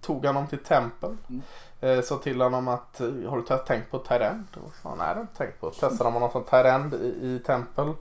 [0.00, 1.16] tog honom till Temple.
[1.28, 1.42] Mm.
[1.80, 4.46] Eh, sa till honom att eh, har du tänkt på tight end?
[4.64, 5.70] Och sa nej det har jag inte tänkt på.
[5.70, 7.92] Testade honom som tight end i, i Temple.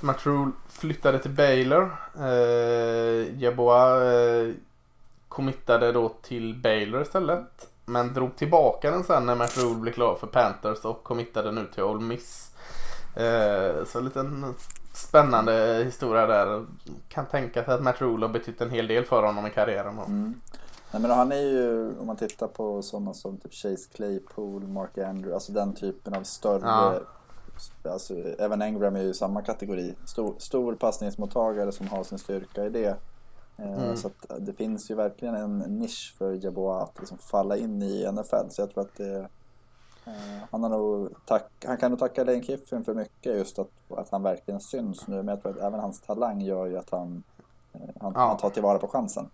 [0.00, 1.96] Matt Rule flyttade till Baylor.
[2.18, 4.48] Eh, Jeboa eh,
[5.28, 7.69] committade då till Baylor istället.
[7.90, 11.66] Men drog tillbaka den sen när Matt Rule blev klar för Panthers och committade nu
[11.74, 12.50] till Ole Miss.
[13.16, 14.54] Eh, så en liten
[14.94, 16.66] spännande historia där.
[17.08, 19.98] Kan tänka sig att Matt Rule har betytt en hel del för honom i karriären.
[19.98, 20.34] Mm.
[20.92, 24.98] Nej, men han är ju, om man tittar på sådana som typ Chase Claypool, Mark
[24.98, 27.00] Andrews, alltså den typen av större Ja.
[27.84, 29.94] Alltså, även Engram är ju i samma kategori.
[30.04, 32.96] Stor, stor passningsmottagare som har sin styrka i det.
[33.60, 33.96] Eh, Mm.
[33.96, 38.12] Så att det finns ju verkligen en nisch för Jeboa att liksom falla in i
[38.12, 38.48] NFL.
[38.50, 39.18] Så jag tror att det,
[40.04, 40.12] eh,
[40.50, 44.10] han, har nog tack, han kan nog tacka Lane Kiffin för mycket just att, att
[44.10, 45.16] han verkligen syns nu.
[45.16, 47.22] Men jag tror att även hans talang gör ju att han,
[47.72, 48.20] eh, han, Ja.
[48.20, 49.30] han tar tillvara på chansen.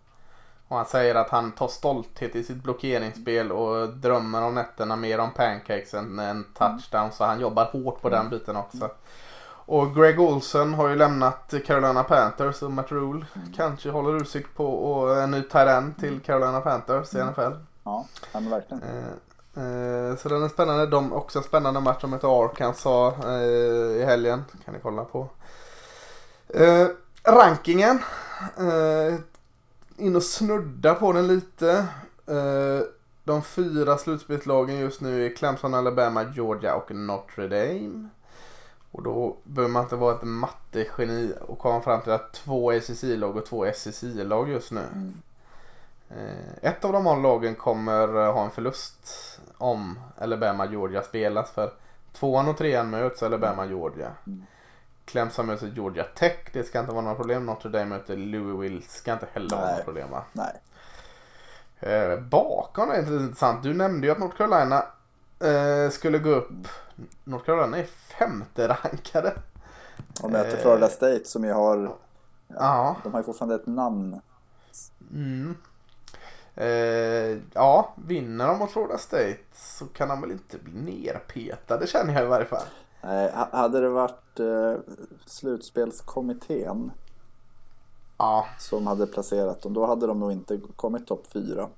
[0.68, 5.18] Och han säger att han tar stolthet i sitt blockeringsspel och drömmer om nätterna mer
[5.18, 7.12] om pancakes än en touchdown.
[7.12, 8.90] Så han jobbar hårt på den biten också.
[9.66, 13.26] Och Greg Olsen har ju lämnat Carolina Panthers och Matt Rule
[13.56, 17.40] kanske håller utsikt på och en ny end till Carolina Panthers i NFL.
[17.84, 18.82] Ja, ja men verkligen.
[18.82, 19.06] Eh,
[19.64, 20.86] eh, så den är spännande.
[20.86, 24.44] De också en spännande match som heter Arkansas eh, i helgen.
[24.64, 25.28] Kan ni kolla på.
[26.48, 26.86] Eh,
[27.22, 27.98] rankingen.
[28.56, 29.14] Eh,
[29.96, 31.70] in och snudda på den lite.
[32.26, 32.86] Eh,
[33.24, 38.08] de fyra slutspelslagen just nu är Clemson, Alabama, Georgia och Notre Dame.
[38.96, 43.36] Och då behöver man inte vara ett mattegeni och komma fram till att två SSI-lag
[43.36, 44.80] och två SSI-lag just nu.
[44.92, 45.14] Mm.
[46.10, 49.08] Eh, Ett av de här lagen kommer eh, ha en förlust
[49.58, 51.72] om Alabama Georgia spelas för
[52.12, 54.10] tvåan och trean möts Alabama Georgia.
[54.26, 54.46] Mm.
[55.04, 57.46] Clemson möter Georgia Tech, det ska inte vara några problem.
[57.46, 59.70] Notre Dame möter Louisville, ska inte heller vara Nej.
[59.70, 60.24] några problem va?
[60.32, 60.54] Nej.
[61.80, 63.62] Eh, bakom är det intressant.
[63.62, 64.84] Du nämnde ju att North Carolina
[65.40, 66.68] eh, skulle gå upp.
[67.24, 67.84] North Carolina är
[68.18, 69.34] femte rankade.
[70.22, 70.62] Och möter Eh.
[70.62, 71.96] Florida State som ju har,
[72.48, 72.96] Ja.
[73.02, 74.20] de har ju fortfarande ett namn.
[75.12, 75.54] Mm.
[76.54, 82.14] Eh, ja, vinner de mot Florida State så kan de väl inte bli nerpetade känner
[82.14, 82.64] jag i varje fall.
[83.02, 84.74] Nej, ha- hade det varit eh,
[85.26, 86.90] slutspelskommittén
[88.18, 91.68] Ja, som hade placerat dem, då hade de nog inte kommit topp fyra.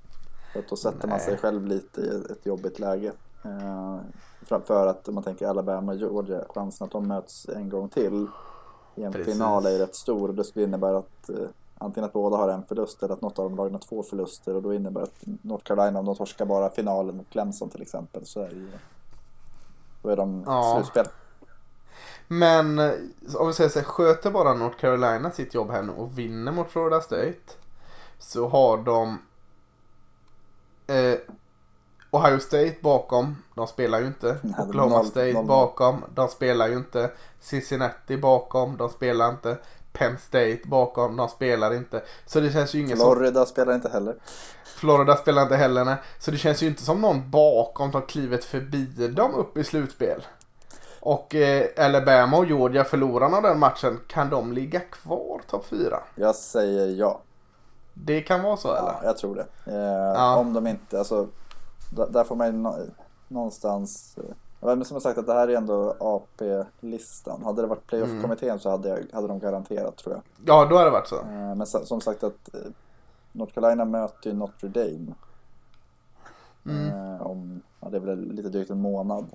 [0.53, 1.25] För att då sätter man Nej.
[1.25, 3.11] sig själv lite i ett jobbigt läge.
[3.43, 3.97] Eh,
[4.49, 7.89] för- för att om man tänker Alabama och Georgia, chansen att de möts en gång
[7.89, 8.27] till
[8.95, 9.33] i en Precis.
[9.33, 10.29] final är ju rätt stor.
[10.33, 11.35] Det skulle innebära att eh,
[11.77, 14.55] antingen att båda har en förlust eller att något av dem lagen har två förluster
[14.55, 18.25] och då innebär att North Carolina, om de torskar bara finalen mot Clemson till exempel,
[18.25, 18.69] så är det ju,
[20.01, 20.73] då är de Ja.
[20.75, 21.05] slutspel.
[22.27, 22.91] Men eh,
[23.35, 26.51] om vi säger så här, sköter bara North Carolina sitt jobb här nu och vinner
[26.51, 27.33] mot Florida State.
[28.19, 29.17] Så har de
[30.87, 31.19] eh,
[32.11, 34.37] Ohio State bakom, de spelar ju inte.
[34.41, 37.11] Nej, Oklahoma State noll- bakom, de spelar ju inte.
[37.39, 39.57] Cincinnati bakom, de spelar inte.
[39.93, 42.01] Penn State bakom, de spelar inte.
[42.25, 43.11] Så det känns ju ingen som...
[43.15, 44.15] Florida spelar inte heller.
[44.65, 45.95] Florida spelar inte heller nej.
[46.19, 50.25] Så det känns ju inte som någon bakom tar klivet förbi dem upp i slutspel.
[50.99, 55.99] Och eh, Alabama och Georgia förlorarna av den matchen, kan de ligga kvar topp 4?
[56.15, 57.21] Jag säger ja.
[57.93, 58.87] Det kan vara så eller?
[58.87, 59.45] Ja, jag tror det.
[59.71, 60.35] Eh, Ja.
[60.35, 61.27] Om de inte, alltså,
[61.89, 62.77] där, får man ju nå-
[63.27, 64.17] någonstans...
[64.17, 67.43] Eh, vem som sagt att det här är ändå AP-listan.
[67.43, 70.23] Hade det varit playoff-kommittén så hade, jag, hade de garanterat tror jag.
[70.45, 71.15] Ja, då har det varit så.
[71.15, 72.61] Eh, men som sagt att eh,
[73.31, 75.13] North Carolina möter ju Notre Dame.
[76.65, 77.21] Mm.
[77.21, 79.25] Om, ja, det är väl lite drygt en månad.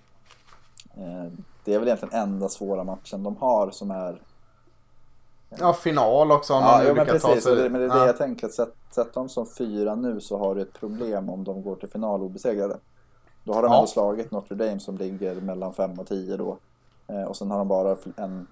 [1.65, 4.21] Det är väl egentligen enda svåra matchen de har som är
[5.49, 7.45] Ja, final också om Ja, jo, men precis.
[7.45, 8.07] sig Det, men det är det ja.
[8.07, 8.49] jag tänker.
[8.49, 11.89] Sätt, sätt dem som fyra nu så har du ett problem om de går till
[11.89, 12.77] final obesegrade.
[13.45, 13.77] Då har de Ja.
[13.77, 16.59] ändå slagit Notre Dame som ligger mellan 5 och 10 då.
[17.07, 18.47] Eh, och sen har de bara en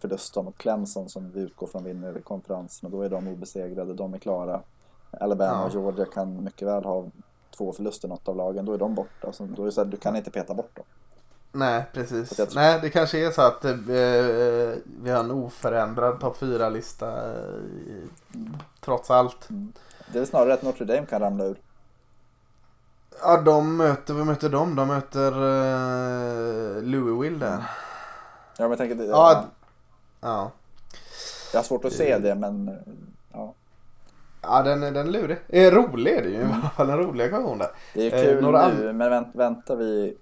[0.00, 2.86] förlust mot Clemson som vi utgår från vinner konferensen.
[2.86, 4.60] Och då är de obesegrade, de är klara.
[5.20, 5.64] Alabama Ja.
[5.64, 7.04] och Georgia kan mycket väl ha
[7.56, 8.64] två förluster något av lagen.
[8.64, 9.32] Då är de borta.
[9.32, 10.84] Så då är så här, du kan inte peta bort dem.
[11.52, 12.28] Nej, precis.
[12.36, 13.74] tror- Nej, det kanske är så att eh,
[15.02, 17.54] vi har en oförändrad topp 4-lista eh,
[18.80, 19.48] trots allt.
[20.12, 21.56] Det är snarare att Notre Dame kan ramla ur.
[23.22, 24.74] Ja, de möter, vad möter de?
[24.76, 27.50] De möter uh, Louisville där.
[27.58, 27.62] Ja,
[28.58, 29.44] men jag tänker, det- Ja,
[30.20, 30.50] ja.
[31.52, 32.74] jag har svårt att se det men eh,
[33.32, 33.54] ja.
[34.42, 35.38] Ja, den, den är lurig.
[35.48, 36.40] Eh, rolig är det ju.
[36.40, 37.70] I alla fall en rolig ekvation där.
[37.94, 40.16] Det är Eh, kul några nu, men vänt, väntar vi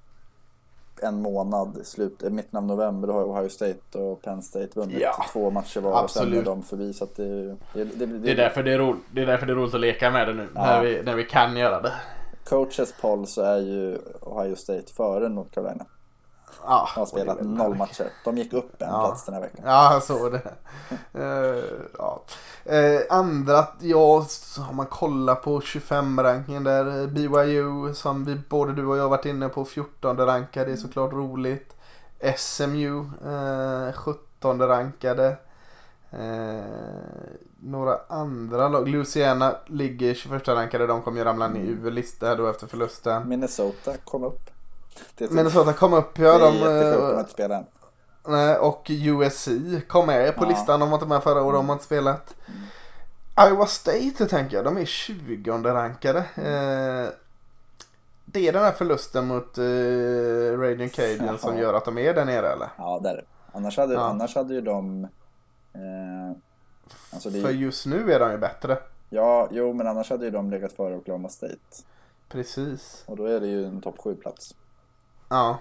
[1.02, 4.68] en månad, i slut, i mitten av november, då har Ohio State och Penn State
[4.74, 6.92] vunnit Ja, två matcher var och sen är de förbi.
[6.92, 9.56] Så det, det, det, det, är, därför det, är ro, det är därför det är
[9.56, 10.48] roligt att leka med det nu.
[10.54, 10.62] Ja.
[10.62, 11.92] När, vi, när vi kan göra det.
[12.44, 15.86] Coaches poll så är ju Ohio State före North Carolina.
[16.64, 18.10] Ja, har spelat noll matcher.
[18.24, 19.06] De gick upp en Ja.
[19.06, 19.64] plats den här veckan.
[19.64, 20.42] Ja, jag såg det.
[21.12, 21.64] Eh,
[21.98, 22.22] ja.
[22.64, 24.26] Eh, andra, ja,
[24.58, 27.06] har man kollat på 25-rankingen där.
[27.06, 31.76] BYU som vi, både du och jag varit inne på, 14 rankade, är såklart roligt.
[32.36, 35.36] SMU, eh, 17 rankade.
[37.62, 42.46] Några andra lag, Louisiana ligger 21 rankade, de kommer ju ramla ner ur listan då
[42.46, 43.28] efter förlusten.
[43.28, 44.50] Minnesota kom upp.
[45.14, 46.34] Det är, typ- Minnesota kom upp, det ja.
[46.34, 47.66] är De, jättesjukt att eh, de inte spelar än.
[48.26, 49.48] Nej, och USC
[49.88, 50.48] kom med på Ja.
[50.48, 50.80] listan.
[50.80, 52.34] De var inte med förra året, de har inte spelat.
[53.48, 56.18] Iowa State tänker jag, de är 20 rankade.
[56.18, 57.12] Eh,
[58.24, 62.48] det är den här förlusten mot eh, Cajun som gör att de är där nere
[62.52, 62.68] eller?
[62.78, 63.24] Ja, där.
[63.52, 64.00] Annars hade, Ja.
[64.00, 65.04] annars hade ju de...
[65.74, 66.36] Eh,
[67.12, 68.78] alltså det, För just nu är de ju bättre.
[69.10, 71.56] ja, jo, men annars hade ju de legat före Oklahoma State.
[72.28, 73.02] Precis.
[73.06, 74.54] Och då är det ju en topp 7-plats.
[75.30, 75.58] Ja,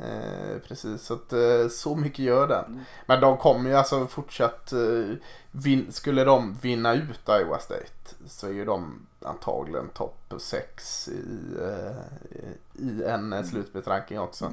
[0.00, 1.02] eh, precis.
[1.02, 2.84] Så, att, eh, så mycket gör den.
[3.06, 5.16] Men de kommer ju alltså fortsatt, eh,
[5.50, 11.22] vin- skulle de vinna ut Iowa State så är ju de antagligen topp 6 i,
[11.62, 14.52] eh, i en eh, slutspelsranking också.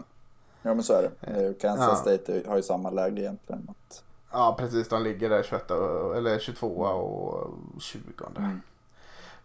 [0.61, 1.53] Ja, men så är det.
[1.61, 1.95] Kansas Ja.
[1.95, 3.67] State har ju samma läge egentligen.
[3.69, 4.87] Att, Ja, precis.
[4.87, 7.49] De ligger där 21, och- eller 22 och
[7.81, 8.01] 20.
[8.37, 8.61] Mm.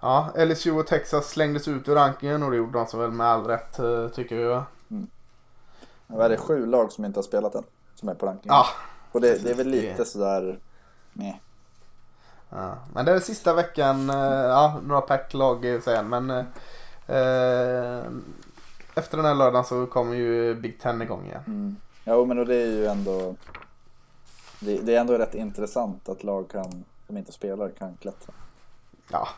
[0.01, 3.27] Ja, LSU och Texas slängdes ut ur rankingen och det gjorde de så väl med
[3.27, 3.81] all rätt
[4.15, 4.65] tycker vi va?
[6.17, 7.65] Vad är det, sju lag som inte har spelat än?
[7.95, 8.55] Som är på rankingen.
[8.55, 8.67] Ja,
[9.13, 10.59] Och det, det är väl lite sådär...
[11.13, 11.43] Nej.
[12.51, 16.45] Ja, men det är sista veckan, eh, ja några packlag i sig men eh,
[18.95, 21.43] efter den här lördagen så kommer ju Big Ten igång igen.
[21.47, 21.77] Mm.
[22.05, 23.35] Jo, men och det är ju ändå...
[24.61, 28.35] Det, det är ändå rätt intressant att lag kan, som inte spelar kan klättra.
[29.11, 29.29] Ja.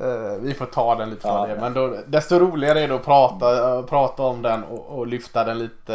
[0.00, 1.54] Eh, vi får ta den lite Ja, för det.
[1.54, 1.60] ja.
[1.60, 5.44] Men då, desto roligare är det att prata, eh, prata om den och, och lyfta
[5.44, 5.92] den lite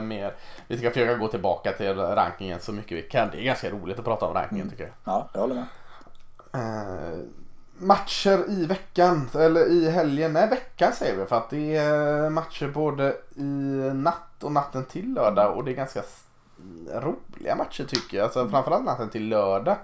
[0.00, 0.34] mer.
[0.66, 3.28] Vi ska försöka gå tillbaka till rankingen så mycket vi kan.
[3.30, 4.70] Det är ganska roligt att prata om rankingen Mm.
[4.70, 4.92] tycker jag.
[5.14, 5.64] Ja, jag håller med.
[6.54, 7.18] Eh,
[7.78, 12.68] matcher i veckan, eller i helgen, nej veckan säger vi för att det är matcher
[12.68, 13.42] både i
[13.94, 16.02] natt och natten till lördag och det är ganska
[16.94, 18.24] roliga matcher tycker jag.
[18.24, 19.76] Alltså framförallt natten till lördag.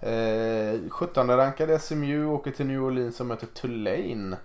[0.00, 4.36] Eh, 17 rankade SMU åker till New Orleans och möter Tulane.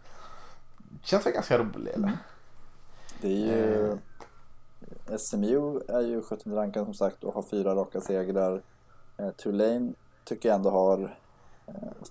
[1.04, 2.12] Känns väl ganska roligt eller?
[3.22, 3.98] Det är ju...
[5.18, 8.62] SMU är ju 17 rankad som sagt och har fyra raka segrar.
[9.18, 9.92] Eh, Tulane
[10.24, 11.16] tycker jag ändå har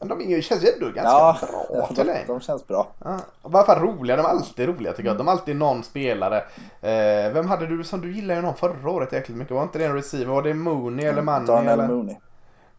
[0.01, 1.39] Men de är ju- känns ju ändå ganska Ja,
[1.71, 2.25] bra de, Tulane.
[2.27, 2.87] de känns bra.
[3.05, 5.17] Ja, I alla fall roliga, de är alltid roliga tycker jag.
[5.19, 6.39] De har alltid någon spelare.
[6.81, 9.55] Eh, vem hade du som du gillade någon förra året jäkligt mycket?
[9.55, 10.33] Var inte det en receiver?
[10.35, 11.47] Var det Mooney eller Manny?
[11.47, 11.89] Darnell eller?
[11.89, 12.17] Mooney.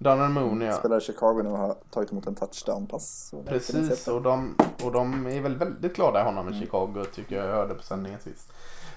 [0.05, 0.73] Darnell Mooney ja.
[0.73, 3.33] Spelar i Chicago nu och har tagit emot en touchdown-pass.
[3.47, 7.45] Precis, och de, och de är väl väldigt glada i honom i Chicago tycker jag
[7.45, 8.53] jag hörde på sändningen sist.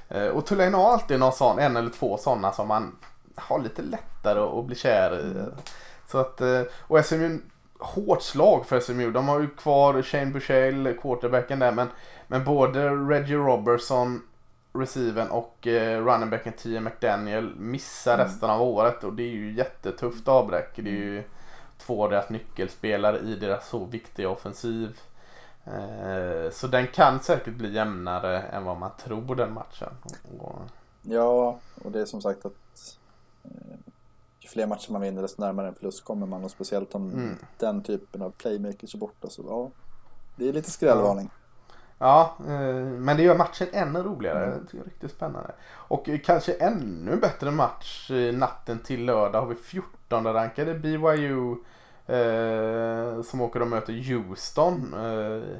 [0.08, 2.96] Eh, och Tulane har alltid någon sån, en eller två sådana som man
[3.34, 5.44] har lite lättare att bli kär i.
[6.10, 7.38] Så att, eh, och SMU,
[7.78, 9.10] hårt slag för SMU.
[9.10, 11.88] De har ju kvar Shane Bushale, quarterbacken där, men,
[12.26, 14.22] men både Reggie Robertson,
[14.80, 16.80] receiven och eh, running backen T.
[16.80, 18.26] McDaniel missar Mm.
[18.26, 20.70] resten av året och det är ju jättetufft avbräck.
[20.76, 21.22] Det är ju
[21.78, 25.00] två av deras nyckelspelare i deras så viktiga offensiv.
[25.64, 29.92] Eh, så den kan säkert bli jämnare än vad man tror den matchen.
[30.38, 30.58] Och,
[31.02, 32.98] Ja, och det är som sagt att
[33.44, 33.50] eh,
[34.40, 37.36] ju fler matcher man vinner desto närmare en förlust kommer man och speciellt om Mm.
[37.58, 39.70] den typen av playmakers är borta så ja,
[40.36, 41.30] det är lite skrällvarning.
[41.32, 41.37] Ja,
[42.00, 44.44] eh, men det gör matchen ännu roligare.
[44.44, 44.66] Mm.
[44.70, 45.52] Det är riktigt spännande.
[45.70, 51.56] Och eh, kanske ännu bättre match eh, natten till lördag har vi 14 rankade BYU
[52.06, 54.94] eh, som åker och möter Houston.
[54.94, 55.58] Eh,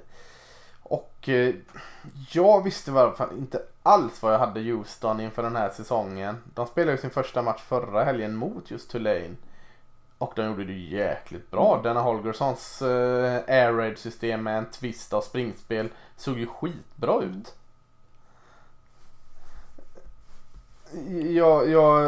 [0.82, 1.54] och eh,
[2.32, 6.36] jag visste i alla fall inte alls vad jag hade Houston inför den här säsongen.
[6.54, 9.36] De spelade ju sin första match förra helgen mot just Tulane.
[10.18, 11.80] Och de gjorde det jäkligt bra.
[11.82, 17.54] Denna Holgerssons eh, air raid system med en twist av springspel såg ju skitbra ut.
[21.34, 22.02] Jag, jag,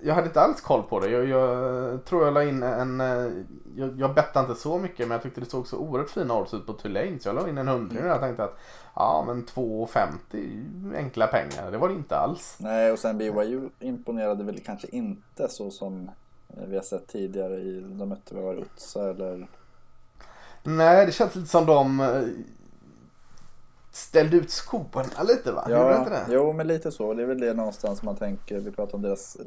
[0.00, 1.08] jag hade inte alls koll på det.
[1.10, 3.00] Jag, jag tror jag la in en...
[3.00, 3.32] eh,
[3.76, 6.54] Jag, jag bettade inte så mycket men jag tyckte det såg så oerhört fina odds
[6.54, 8.58] ut på Tulane så jag la in en hundring och jag tänkte att
[8.94, 11.70] ja men 2,50 är ju enkla pengar.
[11.70, 12.56] Det var det inte alls.
[12.60, 16.10] Nej, och sen BYU imponerade väl kanske inte så som
[16.66, 19.48] vi har sett tidigare i, de mötte väl Utsa eller
[20.62, 22.22] Nej, det känns lite som de eh,
[23.90, 25.64] ställde ut skorna lite va?
[25.68, 26.34] Det inte det?
[26.34, 27.14] jo men lite så.
[27.14, 29.46] Det är väl det någonstans man tänker, vi pratar om deras eh,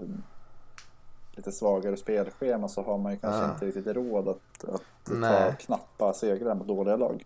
[1.32, 3.52] lite svagare spelschema så har man ju kanske Ja.
[3.54, 7.26] inte riktigt råd att, att ta knappa segrar mot dåliga lag.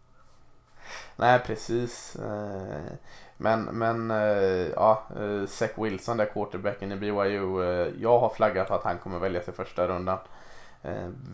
[1.16, 2.18] Nej, precis.
[3.42, 7.64] Men, men eh, ja, eh, Zach Wilson, där quarterbacken i BYU.
[7.64, 10.18] eh, Jag har flaggat för att han kommer väljas i första rundan.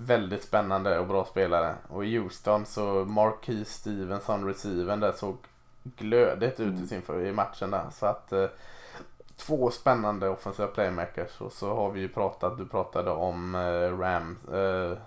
[0.02, 1.76] Väldigt spännande och bra spelare.
[1.88, 5.38] Och i Houston så Marquis Stevenson, receiven där såg
[5.84, 6.88] glödigt ut i, Mm.
[6.88, 7.84] sin, i matchen där.
[7.92, 8.34] Så att
[9.38, 11.42] två spännande offensiva playmakers.
[11.42, 14.48] Och så har vi ju pratat, du pratade om eh, Rams.
[14.48, 14.98] Eh,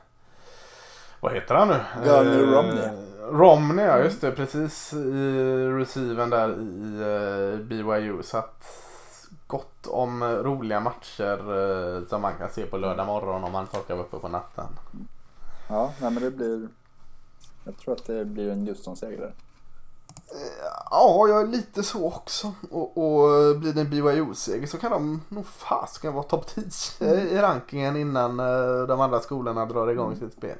[1.20, 1.80] vad heter han nu?
[2.06, 2.88] Gardner Romney.
[3.32, 4.32] Romney, ja just det.
[4.32, 8.22] Precis i receiven där i eh, BYU.
[8.22, 8.64] Så att
[9.46, 13.98] gott om roliga matcher eh, som man kan se på lördag morgon om man torkar
[13.98, 14.66] uppe på natten.
[15.68, 16.68] Ja, nej men det blir
[17.68, 19.34] jag tror att det blir en Houston-seger där.
[20.90, 22.52] Ja, jag är lite så också.
[22.70, 27.38] Och, och blir det en BYU-seger så kan de nog fasiken vara topp 10 i
[27.38, 30.58] rankingen innan eh, de andra skolorna drar igång sitt spel.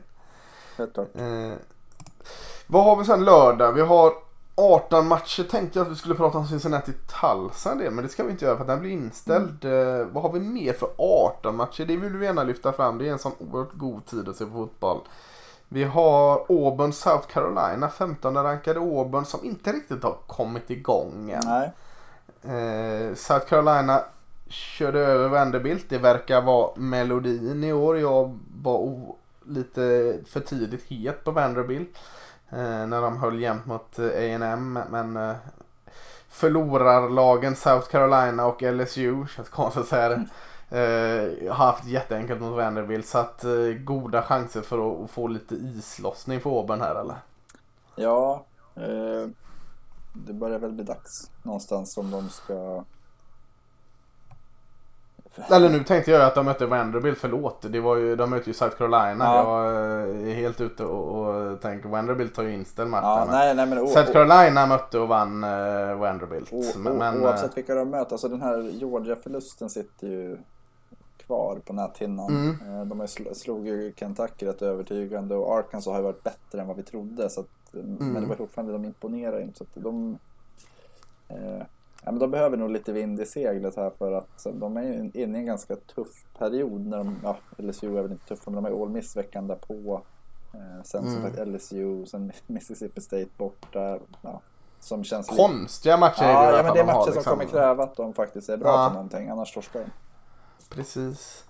[0.76, 1.08] Helt klart.
[1.14, 1.52] Eh,
[2.70, 3.72] vad har vi sen lördag?
[3.72, 4.12] Vi har
[4.54, 5.42] 18 matcher.
[5.42, 8.30] Tänkte jag att vi skulle prata om Cincinnati Tulsa en del, men det ska vi
[8.30, 9.64] inte göra för att den blir inställd.
[9.64, 11.84] Eh, vad har vi mer för 18 matcher?
[11.84, 12.98] Det vill vi gärna lyfta fram.
[12.98, 15.00] Det är en sån oerhört god tid att se på fotboll.
[15.68, 21.42] Vi har Auburn South Carolina, 15 rankade Auburn som inte riktigt har kommit igång än.
[21.44, 21.72] Nej,
[22.42, 24.04] Eh, South Carolina
[24.48, 25.86] körde över Vanderbilt.
[25.88, 27.98] Det verkar vara melodin i år.
[27.98, 28.98] Jag var
[29.46, 31.98] lite för tidigt het på Vanderbilt.
[32.50, 35.36] Eh, när de höll jämnt mot eh, A&M Men eh,
[36.28, 40.26] förlorarlagen South Carolina och LSU, känns konstigt att säga det.
[40.70, 43.06] Eh, har haft jätteenkelt mot Vanderbilt.
[43.06, 47.16] Så att eh, goda chanser för att, att få lite islossning för Auburn här eller?
[47.96, 48.44] ja.
[48.76, 49.28] Eh,
[50.12, 52.84] det börjar väl bli dags någonstans om de ska...
[55.50, 57.62] Eller nu tänkte jag att de mötte Vanderbilt, förlåt.
[57.72, 59.24] Det var ju, de mötte ju South Carolina.
[59.24, 59.64] Ja.
[59.64, 59.74] Jag
[60.10, 63.04] eh, är helt ute och, och tänker Vanderbilt har ju inställd matchen.
[63.08, 66.52] Ja, nej, nej men South Carolina mötte och vann eh, Vanderbilt.
[66.52, 70.38] o- men, o- men, eh, oavsett vilka de möter, alltså den här Georgia-förlusten sitter ju
[71.26, 72.28] kvar på näthinnan.
[72.28, 72.78] Mm.
[72.80, 76.60] Eh, De ju sl- slog ju Kentucky rätt övertygande och Arkansas har ju varit bättre
[76.60, 77.30] än vad vi trodde.
[77.30, 77.96] Så att, Mm.
[78.12, 79.58] Men det var fortfarande, de imponerar inte.
[79.58, 80.18] Så att de,
[81.28, 81.62] eh,
[82.04, 84.82] ja, men de behöver nog lite vind i seglet här för att de är
[85.16, 86.86] inne i en ganska tuff period.
[86.86, 90.02] När de, ja, LSU är väl inte tuffa men de är All Miss veckan därpå.
[90.54, 91.22] Eh, sen som Mm.
[91.22, 93.98] sagt LSU, sen Mississippi State borta.
[94.22, 94.40] Ja,
[94.80, 97.04] som känns lite- konstiga matcher det i Ja, ja men det är de har, matcher
[97.10, 97.30] som liksom.
[97.32, 98.88] kommer kräva att de faktiskt är bra Ja.
[98.88, 99.90] på någonting, annars torskar de.
[100.68, 101.44] Precis.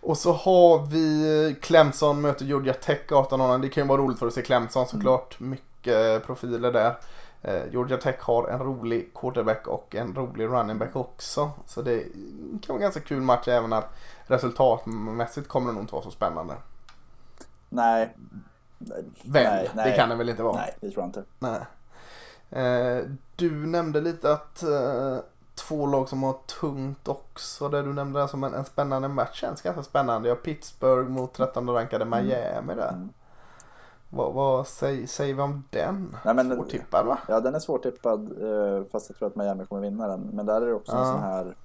[0.00, 4.26] Och så har vi Clemson möter Georgia Tech 18 Det kan ju vara roligt för
[4.26, 5.40] att se Clemson såklart.
[5.40, 6.94] Mycket profiler där.
[7.42, 11.50] Eh, Georgia Tech har en rolig quarterback och en rolig running back också.
[11.66, 12.02] Så det
[12.62, 13.88] kan vara en ganska kul match även att
[14.26, 16.54] resultatmässigt kommer det nog inte vara så spännande.
[17.68, 18.16] Nej.
[18.78, 19.90] Väl, nej, nej.
[19.90, 20.56] det kan det väl inte vara?
[20.56, 21.24] Nej, det tror jag inte.
[21.38, 21.60] Nej.
[22.50, 23.04] Eh,
[23.36, 25.16] du nämnde lite att eh,
[25.54, 27.68] två lag som har tungt också.
[27.68, 30.28] Det du nämnde som en, en spännande match känns ganska spännande.
[30.28, 32.26] Jag har Pittsburgh mot 13 rankade mm.
[32.26, 32.88] Miami där.
[32.88, 33.08] Mm.
[34.14, 36.16] Vad, vad säger, säger vi om den?
[36.24, 37.18] Nej, men, svårtippad va?
[37.28, 40.20] Ja den är svårtippad eh, fast jag tror att Miami kommer vinna den.
[40.20, 40.98] Men där är det också ja.
[40.98, 41.56] en sån här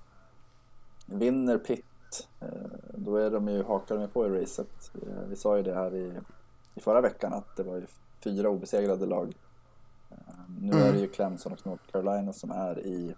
[1.05, 2.47] Vinner Pitt eh,
[2.93, 4.91] då är de ju, hakar de på i racet.
[5.27, 6.13] Vi sa ju det här i,
[6.75, 7.85] i förra veckan att det var ju
[8.23, 9.35] fyra obesegrade lag.
[10.61, 10.83] Nu mm.
[10.83, 13.15] är det ju Clemson och North Carolina som är i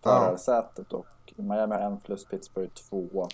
[0.00, 3.28] förarsätet och Miami har en plus Pittsburgh två.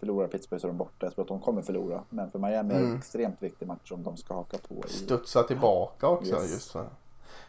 [0.00, 1.06] Förlorar Pittsburgh så är de borta.
[1.06, 2.02] Jag tror att de kommer förlora.
[2.08, 2.98] Men för Miami är det en mm.
[2.98, 4.74] extremt viktig match om de ska haka på.
[4.88, 4.92] I...
[4.92, 6.32] Studsa tillbaka också.
[6.32, 6.52] Yes.
[6.52, 6.84] Just så.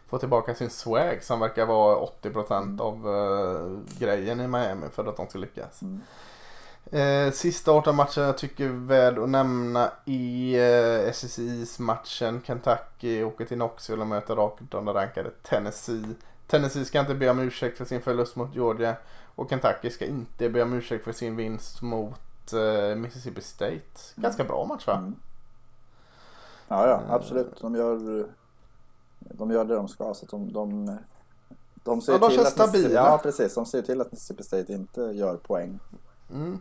[0.06, 2.80] Få tillbaka sin swag som verkar vara 80% mm.
[2.80, 5.82] av uh, grejen i Miami för att de ska lyckas.
[5.82, 6.00] Mm.
[6.90, 12.42] Eh, sista 18 matchen jag tycker är värd att nämna i eh, SSIs matchen.
[12.46, 16.14] Kentucky åker till Knoxville och möter rakt rankade Tennessee.
[16.46, 18.96] Tennessee ska inte be om ursäkt för sin förlust mot Georgia.
[19.34, 22.20] Och Kentucky ska inte be om ursäkt för sin vinst mot
[22.54, 24.00] uh, Mississippi State.
[24.16, 24.94] Ganska bra match va?
[24.94, 25.16] Mm.
[26.68, 27.60] Ja, ja absolut.
[27.60, 28.26] De gör,
[29.18, 30.14] de gör det de ska.
[30.14, 30.98] Så de, de,
[31.84, 32.94] de ser ja, de till känns att stabila.
[32.94, 33.54] Ja, precis.
[33.54, 35.78] De ser till att Mississippi State inte gör poäng.
[36.30, 36.60] Mm.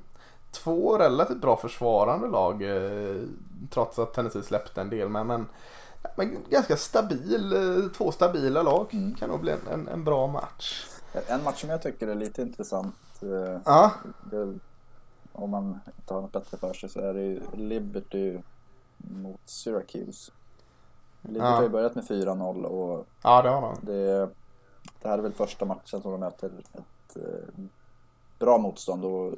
[0.52, 2.64] Två relativt bra försvarande lag.
[2.64, 3.24] Eh,
[3.70, 5.10] trots att Tennessee släppte en del.
[5.10, 5.46] Men, men
[6.16, 8.94] men ganska stabil, eh, två stabila lag.
[8.94, 9.16] Mm.
[9.16, 10.86] Kan nog bli en, en, en, bra match.
[11.28, 12.96] En match som jag tycker är lite intressant.
[13.22, 13.92] Eh, ja.
[14.32, 14.54] Det,
[15.42, 18.38] om man inte har något bättre för sig så är det ju Liberty
[18.98, 20.32] mot Syracuse.
[21.22, 21.56] Liberty ja.
[21.56, 23.76] har ju börjat med 4-0 och ja, det, har de.
[23.82, 24.30] Det,
[25.02, 27.64] det här är väl första matchen som de möter ett eh,
[28.40, 29.34] bra motstånd och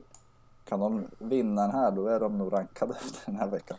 [0.65, 3.77] kan de vinna den här då är de nog rankade efter den här veckan.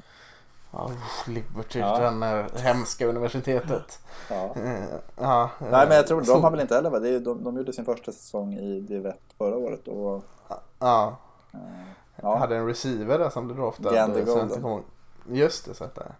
[0.70, 0.90] Ja,
[1.26, 1.98] Liberty, ja.
[1.98, 2.22] den
[2.56, 3.98] hemska universitetet.
[4.30, 4.54] Ja.
[4.56, 4.84] Eh,
[5.16, 5.50] ja.
[5.60, 6.98] Nej men jag tror de har väl inte heller va?
[6.98, 10.24] De, de gjorde sin första säsong i Div 1 förra året och...
[10.78, 11.16] Ja.
[12.24, 12.36] Ja.
[12.36, 13.94] Hade en receiver där som blev draftad.
[13.94, 14.82] Gandy Golden.
[15.26, 16.12] Just det, så att det.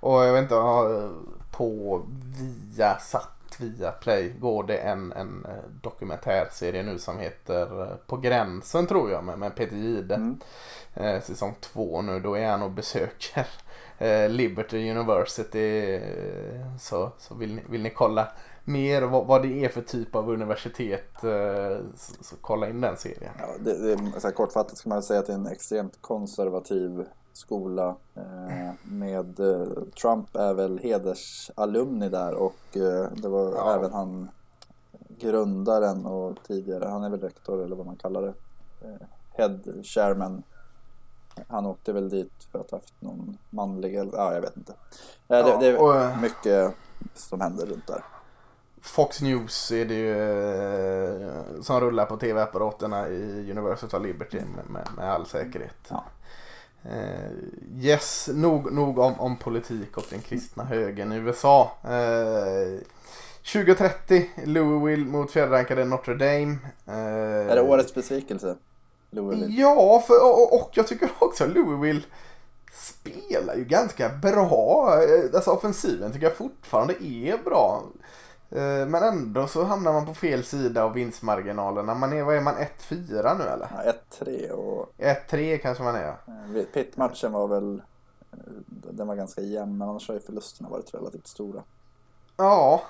[0.00, 1.08] Och jag vet inte,
[1.50, 2.02] på
[2.38, 8.16] via satt via Play går det en, en eh, dokumentärserie nu som heter eh, På
[8.16, 10.14] gränsen tror jag med, med Peter Gide.
[10.14, 10.40] Mm.
[10.94, 13.46] Eh, säsong två nu, då är han och besöker
[14.02, 16.00] Eh, Liberty University.
[16.80, 18.28] Så, så vill, ni, vill ni kolla
[18.64, 22.96] mer vad, vad det är för typ av universitet eh, så, så kolla in den
[22.96, 23.32] serien.
[23.38, 27.04] Ja, det, det, så här, kortfattat ska man säga att det är en extremt konservativ
[27.32, 27.96] skola.
[28.14, 29.66] Eh, med eh,
[30.02, 33.74] Trump är väl hedersalumni där och eh, det var ja.
[33.74, 34.28] även han
[35.18, 38.34] grundaren och tidigare, han är väl rektor eller vad man kallar det.
[38.82, 39.06] Eh,
[39.36, 40.42] head chairman
[41.48, 44.74] han åkte väl dit för att ha haft någon manlig eller ja, jag vet inte.
[45.28, 46.74] Ja, det, det är och, eh, mycket
[47.14, 48.04] som händer runt där.
[48.82, 50.12] Fox News är det ju
[51.22, 55.76] eh, som rullar på tv-apparaterna i University of Liberty med, med, med all säkerhet.
[55.88, 56.04] Ja.
[56.86, 57.32] Uh,
[57.80, 61.72] yes, nog, nog om, om politik och den kristna högern i USA.
[61.84, 62.80] Uh,
[63.52, 66.56] 2030, Louisville mot fjärdrankade Notre Dame.
[66.86, 68.56] Är det årets besvikelse?
[69.10, 69.60] Louisville.
[69.60, 72.02] Ja, för, och, och jag tycker också Louisville
[72.72, 74.90] spelar ju ganska bra.
[75.34, 77.82] Alltså offensiven tycker jag fortfarande är bra.
[78.54, 81.94] Eh, men ändå så hamnar man på fel sida av vinstmarginalerna.
[81.94, 83.68] Man är, vad är man, 1-4 nu eller?
[83.84, 84.92] Ja, 1-3 och...
[84.98, 86.08] 1-3 kanske man är.
[86.08, 87.82] Eh, Pitt-matchen var väl,
[88.32, 91.62] eh, den var ganska jämn men annars har ju förlusterna varit relativt stora.
[92.36, 92.82] Ja,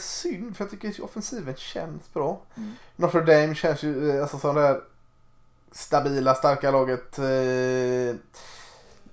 [0.00, 2.40] synd för jag tycker offensiven känns bra.
[2.56, 2.72] Mm.
[2.96, 4.80] Notre Dame känns ju alltså sån där
[5.72, 7.18] stabila, starka laget.
[7.18, 8.16] Eh,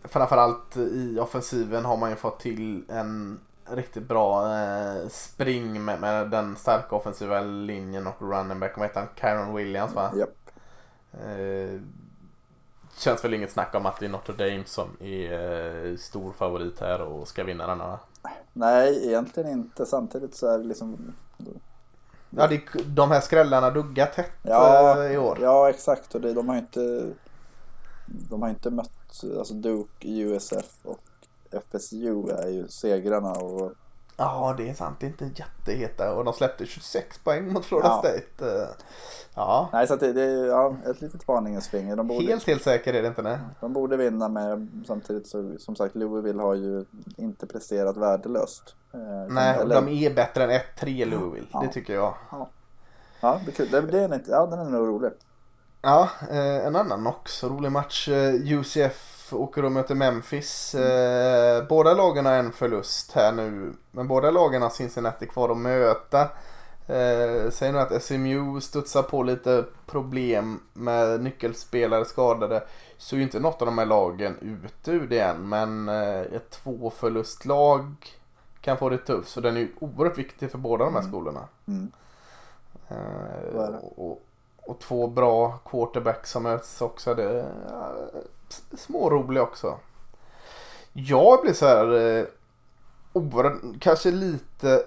[0.04, 3.40] framförallt i offensiven har man ju fått till en
[3.70, 8.78] riktigt bra eh, spring med, med, den starka offensiva linjen och running back.
[8.78, 9.10] Vad heter han?
[9.16, 10.12] Kyron Williams va?
[10.16, 10.30] Yep.
[11.14, 11.82] Eh,
[12.98, 15.34] känns väl inget snack om att det är Notre Dame som är
[15.86, 18.00] eh, stor favorit här och ska vinna denna va?
[18.54, 19.86] Nej, egentligen inte.
[19.86, 21.14] Samtidigt så är det liksom
[22.30, 25.38] Ja, det, de här skrällarna duggar tätt ja, eh, i år.
[25.42, 26.16] Ja, exakt.
[26.16, 27.14] Och det, de har inte
[28.06, 31.00] de har inte mött, alltså Duke, USF och
[31.56, 33.72] FSU är ju segrarna och
[34.18, 34.98] Ja, det är sant.
[35.00, 38.00] Det är inte jätteheta och de släppte 26 poäng mot Florida Ja.
[38.00, 38.56] State.
[38.62, 38.68] Eh,
[39.38, 41.96] Ja, Nej, så det, det är ja, ett litet varningens finger.
[41.96, 43.22] De borde, helt helt säker är det inte.
[43.22, 43.38] Nej.
[43.62, 46.86] de borde vinna med samtidigt så som sagt Louisville har ju
[47.18, 48.76] inte presterat värdelöst.
[48.94, 49.00] Eh,
[49.34, 51.48] Nej, eller- de är bättre än 1-3 Louisville.
[51.52, 51.60] Ja.
[51.62, 52.14] Det tycker jag.
[53.22, 53.68] Ja, det är kul.
[53.72, 55.12] Det, det är inte, ja, den är nog rolig.
[55.82, 58.08] Ja, eh, en annan också rolig match.
[58.44, 60.76] UCF åker och möter Memphis.
[60.76, 63.74] Eh, båda lagen har en förlust här nu.
[63.92, 66.22] Men båda lagen har Cincinnati kvar att möta.
[66.88, 72.64] Eh, säger nu att SMU studsar på lite problem med nyckelspelare skadade.
[72.98, 75.50] Så är ju inte något av de här lagen ute ur det än.
[75.50, 77.96] Men eh, ett tvåförlustlag
[78.62, 79.30] kan få det tufft.
[79.30, 81.12] Så den är ju oerhört viktig för båda de här Mm.
[81.12, 81.48] skolorna.
[81.68, 81.92] Mm.
[83.52, 83.80] Det.
[83.82, 84.22] och, och,
[84.64, 87.14] och två bra quarterbacks som möts också.
[87.14, 87.46] Det
[88.78, 89.80] smårolig också.
[90.94, 92.26] Jag blir så här eh,
[93.14, 94.84] oerhört, kanske lite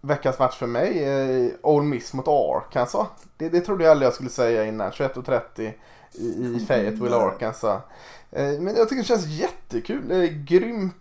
[0.00, 1.04] veckans match för mig.
[1.04, 3.08] Eh, Ole Miss mot Arkansas.
[3.36, 4.90] Det, det trodde jag aldrig jag skulle säga innan.
[4.90, 5.72] 21.30
[6.12, 7.26] i, i Fayetteville, Nej.
[7.26, 7.82] Arkansas.
[8.30, 10.10] Eh, men jag tycker det känns jättekul.
[10.10, 10.94] Eh, grymt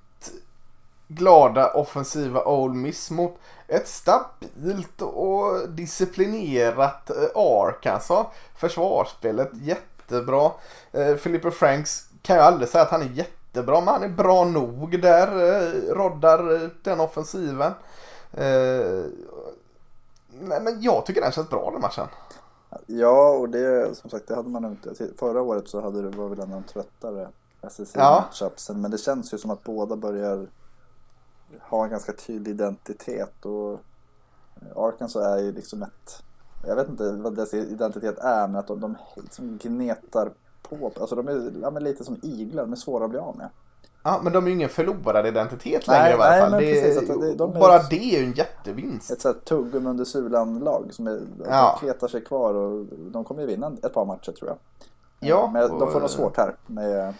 [1.07, 8.27] glada offensiva Ole Miss mot ett stabilt och disciplinerat eh, Arkansas.
[8.55, 9.49] Försvarsspelet
[10.12, 10.51] jättebra.
[10.91, 15.01] Eh, Franks kan jag aldrig säga att han är jättebra men han är bra nog
[15.01, 15.28] där.
[15.28, 17.74] Eh, roddar eh, den offensiven.
[18.32, 19.03] Eh,
[20.30, 22.07] nej, men jag tycker den känns bra den matchen.
[22.86, 25.07] Ja, och det som sagt, det hade man inte.
[25.18, 27.28] Förra året så hade det var väl en av de tröttare
[27.70, 28.30] SEC Ja.
[28.70, 30.47] Men det känns ju som att båda börjar
[31.59, 33.45] ha en ganska tydlig identitet.
[33.45, 33.80] Och
[34.76, 36.24] Arkansas är ju liksom ett,
[36.68, 40.32] jag vet inte vad dess identitet är, men att de, de liksom gnetar
[40.62, 40.91] på.
[40.99, 43.49] Alltså de är ja, lite som iglar, de är svåra att bli av med.
[44.03, 46.51] Ja, men de är ju ingen förlorad identitet Nej, längre i varje nej, fall.
[46.51, 49.12] Det, precis, att det- de är- bara det är ju en jättevinst.
[49.12, 51.78] Ett sånt tuggum under sulan-lag som är, Ja.
[51.80, 54.57] kletar sig kvar och de kommer ju vinna ett par matcher tror jag.
[55.20, 57.14] Ja, Men de får nog svårt här med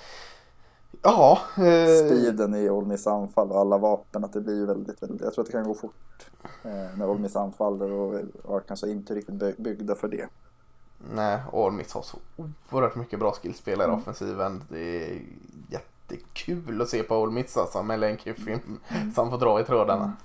[1.04, 4.24] Ja, eh, speeden i Ole Miss anfall och alla vapen.
[4.24, 6.26] Att det blir ju väldigt, väldigt, jag tror att det kan gå fort
[6.64, 10.28] eh, när Ole Miss anfaller och Arkansas är inte riktigt by- byggda för det.
[11.16, 12.18] Nej, Ole Miss har så
[12.72, 14.00] oerhört mycket bra skillspelare i Mm.
[14.02, 14.64] offensiven.
[14.70, 14.80] Det
[15.12, 15.22] är
[15.70, 18.80] jättekul att se på Ole Miss alltså med Lane Kiffin
[19.16, 20.04] som får dra i trådarna.
[20.04, 20.16] Mm.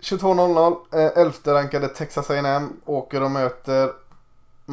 [0.00, 3.92] 22.00, eh, elfte rankade Texas A&M åker och möter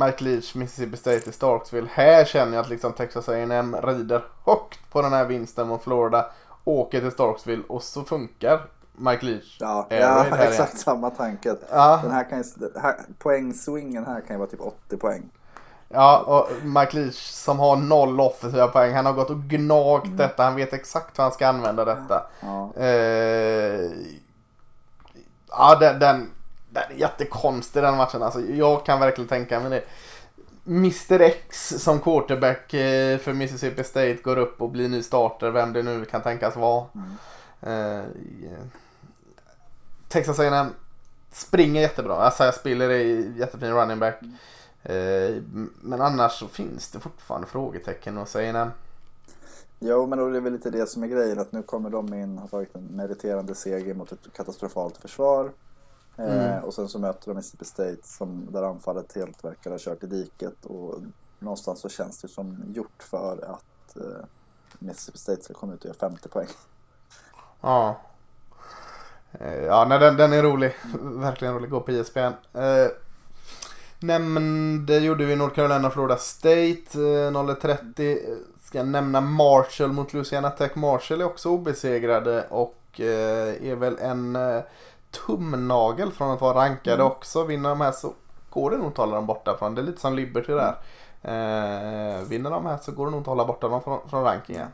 [0.06, 1.88] Mike Leach, Mississippi State i Starksville.
[1.93, 6.26] Här känner jag att liksom Texas A&M rider högt på den här vinsten mot Florida.
[6.64, 8.62] Åker till Starksville och så funkar
[8.95, 9.58] Mike Leach.
[9.60, 10.78] Ja, ja exakt igen.
[10.84, 11.56] samma tanke.
[11.72, 12.43] Ja, Den här kan
[12.82, 15.30] här, poängswingen här kan ju vara typ 80 poäng.
[15.89, 18.93] Ja, och Mike Leach som har noll offensiva poäng.
[18.95, 20.18] Han har gått och gnagt Mm.
[20.18, 20.43] detta.
[20.43, 22.24] Han vet exakt hur han ska använda detta.
[22.39, 23.91] Ja, Eh,
[25.50, 26.32] ja, den, den,
[26.96, 28.24] jättekonstig den matchen.
[28.24, 29.84] Alltså, jag kan verkligen tänka mig det.
[30.68, 35.52] Mr X som quarterback eh, för Mississippi State går upp och blir ny starter.
[35.52, 36.86] Vem det nu kan tänkas vara.
[36.96, 37.08] Mm.
[37.62, 38.06] Eh,
[40.08, 40.68] Texas A&M
[41.32, 42.28] springer jättebra.
[42.28, 44.22] Isaiah Spiller är jättefin running back.
[44.84, 45.42] Eh,
[45.82, 48.70] men annars så finns det fortfarande frågetecken hos A&M.
[49.80, 51.40] Jo, men då är det väl lite det som är grejen.
[51.40, 55.52] Att nu kommer de in, har tagit en meriterande seger mot ett katastrofalt försvar.
[56.18, 56.63] Eh, Mm.
[56.63, 60.07] och sen så möter de Mississippi State som, där anfallet helt verkar ha kört i
[60.07, 60.65] diket.
[60.65, 60.95] Och
[61.39, 64.26] någonstans så känns det som gjort för att eh,
[64.80, 66.47] Mississippi State ska komma ut och göra 50 poäng.
[67.61, 68.01] Ja.
[69.32, 70.76] Eh, Ja, nej, den, den är rolig.
[71.01, 71.70] Verkligen rolig.
[71.70, 72.20] Gå på ISBN.
[72.53, 72.88] Eh,
[73.99, 76.82] nämnde gjorde vi North Carolina Florida State.
[76.93, 77.99] Eh, 0-30.
[78.32, 80.76] Eh, Ska nämna Marshall mot Louisiana Tech.
[80.76, 84.61] Marshall är också obesegrade och eh, är väl en eh,
[85.26, 87.07] tumnagel från att vara rankade Mm.
[87.07, 87.43] också.
[87.43, 88.13] Vinner de här så
[88.49, 89.76] går det nog att hålla dem borta från.
[89.76, 90.76] Det är lite som Liberty där.
[91.22, 94.68] Eh, vinner de här så går det nog att hålla borta dem från, från rankingen.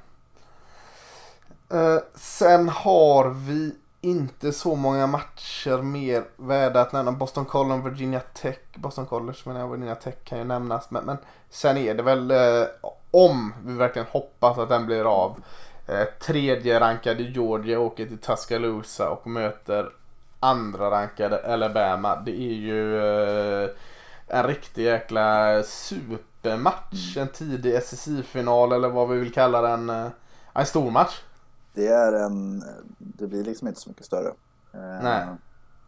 [1.70, 7.12] Eh, sen har vi inte så många matcher mer värda att nämna.
[7.12, 8.58] Boston College, Virginia Tech.
[8.76, 10.92] Boston College menar jag, Virginia Tech kan ju nämnas.
[10.92, 11.18] Men, men
[11.50, 12.68] sen är det väl eh,
[13.12, 15.44] om vi verkligen hoppas att den blir av.
[15.88, 19.90] Eh, tredje rankade Georgia åker till Tuscaloosa och möter
[20.44, 22.16] andra rankade Alabama.
[22.16, 22.98] Det är ju
[23.64, 23.70] eh,
[24.28, 27.18] en riktig jäkla supermatch.
[27.18, 29.90] En tidig SSI-final eller vad vi vill kalla den.
[29.90, 30.08] Eh,
[30.54, 31.22] en stor match.
[31.74, 32.64] Det är en,
[32.98, 34.34] det blir liksom inte så mycket större.
[34.74, 35.26] Eh, Nej.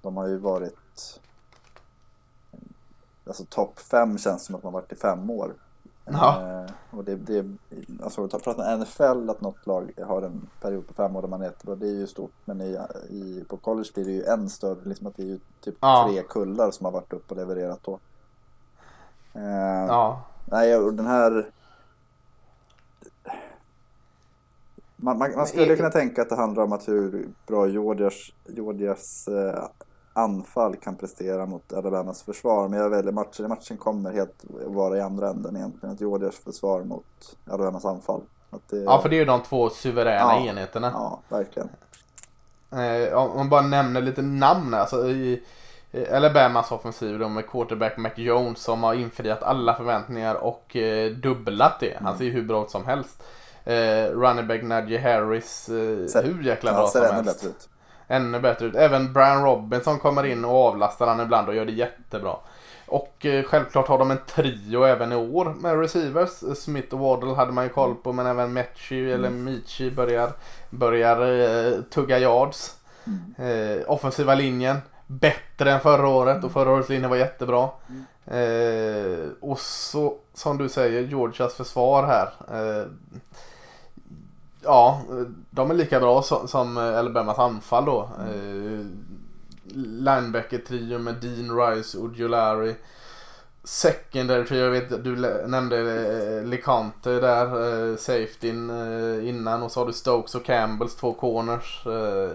[0.02, 1.20] De har ju varit,
[3.28, 5.54] alltså topp fem känns som att man varit i fem år.
[6.06, 6.42] Ja.
[6.64, 7.46] Eh, och det, det,
[8.04, 11.42] alltså att prata NFL, att något lag har en period på fem år där man
[11.42, 12.32] är jättebra, det är ju stort.
[12.46, 12.78] Men i,
[13.10, 16.08] i, på college blir det ju än större, liksom att det är ju typ Ja.
[16.10, 18.00] tre kullar som har varit upp och levererat då.
[19.34, 20.22] Eh, Ja.
[20.46, 21.52] Nej, och den här...
[24.98, 28.14] Man, man, man skulle kunna tänka att det handlar om att hur bra Georgias,
[28.48, 29.64] Georgias eh,
[30.16, 32.68] anfall kan prestera mot Alabamas försvar.
[32.68, 33.48] Men jag väljer matchen.
[33.50, 35.94] Matchen kommer helt vara i andra änden egentligen.
[35.96, 38.22] Att Georgias försvar mot Alabamas anfall.
[38.70, 40.46] Det, ja, för det är ju de två suveräna Ja.
[40.46, 40.92] enheterna.
[40.94, 41.70] Ja, verkligen.
[42.72, 45.44] Eh, om man bara nämner lite namn alltså i
[46.14, 51.80] Alabamas offensiv då med quarterback Mac Jones som har infriat alla förväntningar och eh, dubblat
[51.80, 51.98] det.
[52.02, 53.24] Han ser ju hur bra ut som helst.
[53.64, 53.74] Eh,
[54.12, 57.46] running back Najee Harris, eh, Ser- hur jäkla Ja, bra ser som helst.
[57.46, 57.70] ut.
[58.08, 58.76] Ännu bättre ut.
[58.76, 62.36] Även Brian Robinson kommer in och avlastar han ibland och gör det jättebra.
[62.88, 66.58] Och eh, självklart har de en trio även i år med receivers.
[66.58, 70.32] Smith och Waddle hade man ju koll på men även Metchi eller Michi börjar,
[70.70, 72.76] börjar eh, tugga yards.
[73.38, 74.78] Eh, offensiva linjen
[75.08, 77.70] bättre än förra året och förra årets linje var jättebra.
[78.26, 82.34] Eh, och så som du säger Georgias försvar här.
[84.66, 85.02] Eh, ja,
[85.50, 88.10] de är lika bra som, som eh, Alabamas anfall då.
[88.20, 88.86] Eh,
[89.76, 92.76] Linebacker-trio med Dean Rice och Ojulari.
[93.64, 95.16] Secondary trio, jag vet du
[95.48, 95.78] nämnde
[96.38, 97.46] eh, Licante där,
[97.92, 101.84] eh, safetyn eh, innan och så har du Stokes och Campbells två corners.
[101.88, 102.32] Eh,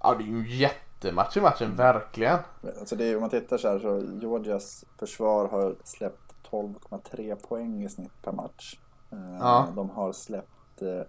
[0.00, 2.38] ja det är ju en jättematch i matchen, verkligen.
[2.80, 7.84] Alltså det är, om man tittar så här så Georgias försvar har släppt 12,3 poäng
[7.84, 8.78] i snitt per match.
[9.12, 9.68] Eh, Ja.
[9.76, 11.02] De har släppt eh,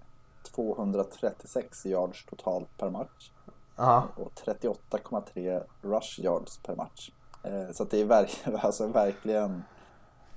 [0.44, 3.32] 236 yards totalt per match
[3.76, 7.12] Ja, och 38,3 rush yards per match.
[7.44, 9.64] Eh, Så det är verk, alltså verkligen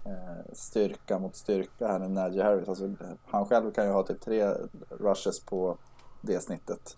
[0.05, 2.69] eh, styrka mot styrka här med Najee Harris.
[2.69, 2.91] Alltså,
[3.27, 4.55] han själv kan ju ha typ tre
[4.89, 5.79] rushes på
[6.21, 6.97] det snittet.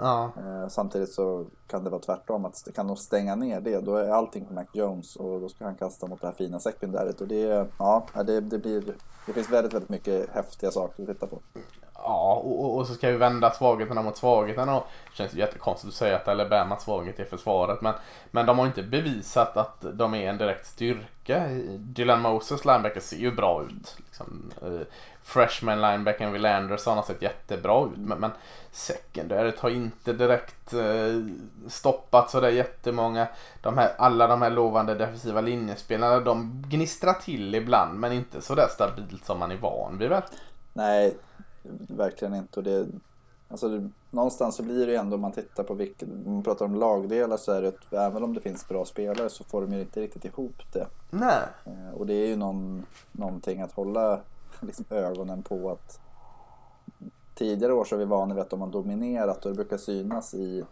[0.00, 0.32] Ja,
[0.66, 4.10] Eh, samtidigt så kan det vara tvärtom, att kan de stänga ner det då är
[4.10, 7.28] allting på Mac Jones och då ska han kasta mot det här fina sekundäret och
[7.28, 8.82] det, ja, det, det blir,
[9.26, 11.38] det finns väldigt, väldigt mycket häftiga saker att titta på.
[11.94, 14.76] ja och, och, så ska vi vända svagheterna mot svagheterna.
[14.76, 17.82] Och det känns jättekonstigt att säga att Alabamas svaghet är försvaret.
[17.82, 17.94] Men,
[18.30, 21.48] men de har inte bevisat att de är en direkt styrka.
[21.78, 23.96] Dylan Moses linebacker ser ju bra ut.
[23.96, 24.86] Liksom, eh,
[25.26, 27.98] freshman linebacken Will Anderson har sett jättebra ut.
[27.98, 28.30] Men, men
[28.72, 31.24] secondaryt har inte direkt eh,
[31.68, 33.28] stoppat sådär jättemånga.
[33.62, 38.66] De här, alla de här lovande defensiva linjespelarna de gnistrar till ibland men inte sådär
[38.70, 40.22] stabilt som man är van vid väl?
[40.72, 41.16] Nej,
[41.88, 42.60] verkligen inte.
[42.60, 42.86] Och det,
[43.48, 46.42] alltså det, någonstans så blir det ju ändå, om man tittar på vilket, om man
[46.42, 49.60] pratar om lagdelar så är det att även om det finns bra spelare så får
[49.60, 50.86] de ju inte riktigt ihop det.
[51.10, 51.42] Nej.
[51.64, 54.20] Eh, Och det är ju någon, någonting att hålla
[54.66, 56.00] liksom, ögonen på att
[57.34, 60.34] tidigare år så är vi vana vid att de har dominerat och det brukar synas
[60.34, 60.64] i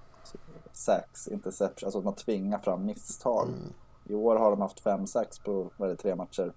[0.72, 3.48] sacks, interception, alltså att man tvingar fram misstag.
[4.04, 6.52] I år har de haft fem sacks på vad det, tre matcher.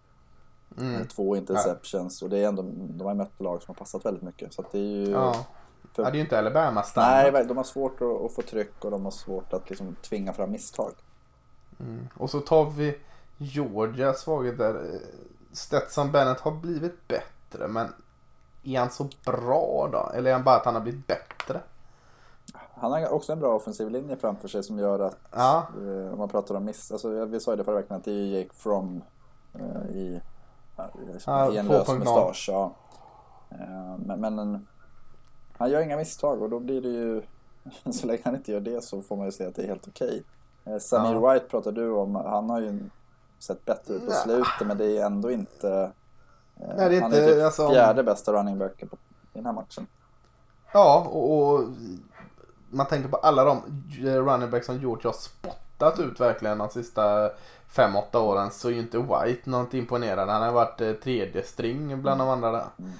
[0.77, 1.07] Mm.
[1.07, 4.53] Två interceptions och det är ändå, de har mött lag som har passat väldigt mycket.
[4.53, 5.09] Så det är ju...
[5.09, 5.45] Ja.
[5.93, 7.33] För- ja, det är ju inte Alabama standard.
[7.33, 10.33] Nej, de har svårt att, att få tryck och de har svårt att liksom tvinga
[10.33, 10.91] fram misstag.
[11.79, 12.07] Mm.
[12.17, 12.97] Och så tar vi
[13.37, 14.99] Georgia svaghet där.
[15.57, 17.87] Eh, Stetson Bennett har blivit bättre men
[18.63, 20.11] är han så bra då?
[20.17, 21.61] Eller är han bara att han har blivit bättre?
[22.73, 25.67] Han har också en bra offensiv linje framför sig som gör att Ja.
[25.77, 28.11] eh, om man pratar om miss, alltså vi sa ju det förra veckan att det
[28.11, 29.01] är Jake From
[29.53, 30.21] eh, i,
[30.75, 30.89] ja,
[31.25, 31.97] Ja, i en lös 2.0.
[31.99, 32.49] mustasch.
[32.51, 32.71] Ja.
[33.49, 34.67] Eh, men men en,
[35.57, 37.21] han gör inga misstag och då blir det ju,
[37.91, 39.87] så länge han inte gör det så får man ju säga att det är helt
[39.87, 40.23] okej.
[40.65, 41.33] Eh, Samir Ja.
[41.33, 42.79] White pratar du om, han har ju
[43.39, 45.69] sett bättre ut på slutet men det är ändå inte
[46.55, 48.97] eh, Nej, det är han inte- är typ alltså, fjärde bästa running backen på-
[49.33, 49.87] i den här matchen.
[50.71, 51.63] Ja, och, och
[52.69, 53.61] man tänker på alla de
[54.01, 57.29] running backs som Georgia har spottat ut verkligen de sista
[57.71, 60.33] 5-8 åren så är ju inte White något imponerande.
[60.33, 62.65] Han har varit eh, tredje string bland de andra där.
[62.79, 62.91] Mm.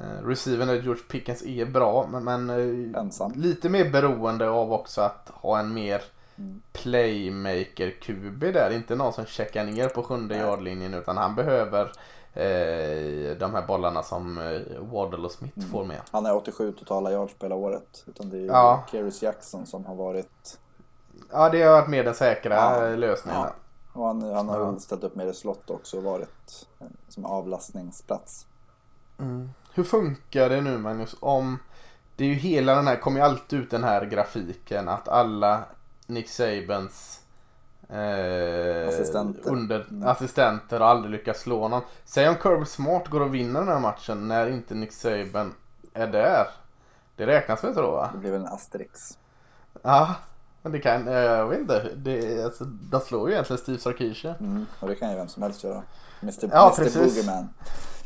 [0.00, 5.00] Eh, receiven där George Pickens är bra men, men eh, lite mer beroende av också
[5.00, 6.02] att ha en mer
[6.38, 6.62] Mm.
[6.72, 8.70] playmaker-QB där.
[8.70, 11.84] Inte någon som checkar ner på sjunde yardlinjen utan han behöver
[12.34, 15.70] eh, de här bollarna som eh, Waddle och Smith Mm.
[15.70, 16.00] får med.
[16.10, 18.04] Han har 87 totala yards på hela året.
[18.06, 18.84] Utan det är Ja.
[18.90, 20.58] Keris Jackson som har varit...
[21.32, 22.96] Ja, det har varit mer den säkra Ja.
[22.96, 23.40] lösningen.
[23.40, 23.52] Ja.
[23.92, 24.78] Och han, han har Ja.
[24.78, 28.46] ställt upp mer i slott också och varit eh, som avlastningsplats.
[29.18, 29.50] Mm.
[29.74, 31.58] Hur funkar det nu Magnus om
[32.16, 35.64] det är ju hela den här, kommer ju alltid ut den här grafiken att alla
[36.06, 37.20] Nick Sabans
[37.88, 39.50] Eh, Assistenter.
[39.50, 40.08] Under, Mm.
[40.08, 41.82] assistenter och aldrig lyckats slå någon.
[42.04, 45.54] Säg om Kirby Smart går och vinner den här matchen när inte Nick Saban
[45.94, 46.46] är där.
[47.16, 48.10] Det räknas väl inte då va?
[48.12, 49.18] Det blir väl en asterix.
[49.82, 50.14] Ja,
[50.62, 51.88] men det kan, eh, jag vet inte.
[51.96, 54.34] Det, alltså, de slår ju egentligen Steve Sarkisian.
[54.40, 54.66] Mm.
[54.80, 55.82] Och det kan ju vem som helst göra.
[56.22, 56.48] Mr.
[56.52, 56.84] Ja, Mr.
[56.84, 57.14] precis.
[57.14, 57.48] Boogeyman.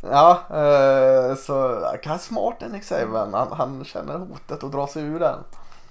[0.02, 3.34] Ja, eh, så kan smart Nick Saban.
[3.34, 5.38] Han, han känner hotet och drar sig ur den.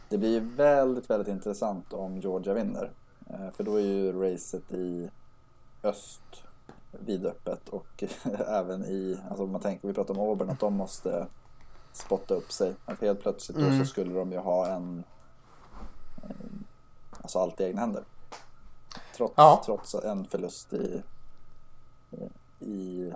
[0.10, 2.91] Det blir ju väldigt, väldigt intressant om Georgia vinner.
[3.30, 5.10] Eh, För då är ju racet i
[5.84, 6.43] öst
[6.91, 8.03] vidöppet och
[8.47, 11.28] även i, alltså om man tänker, vi pratar om Auburn, att de måste
[11.93, 12.76] spotta upp sig.
[12.86, 13.80] Att helt plötsligt då Mm.
[13.80, 15.03] så skulle de ju ha en,
[16.24, 16.36] eh,
[17.22, 18.03] alltså allt i egna händer.
[19.16, 19.62] Trots, Ja.
[19.66, 21.01] trots en förlust i,
[22.60, 23.14] i,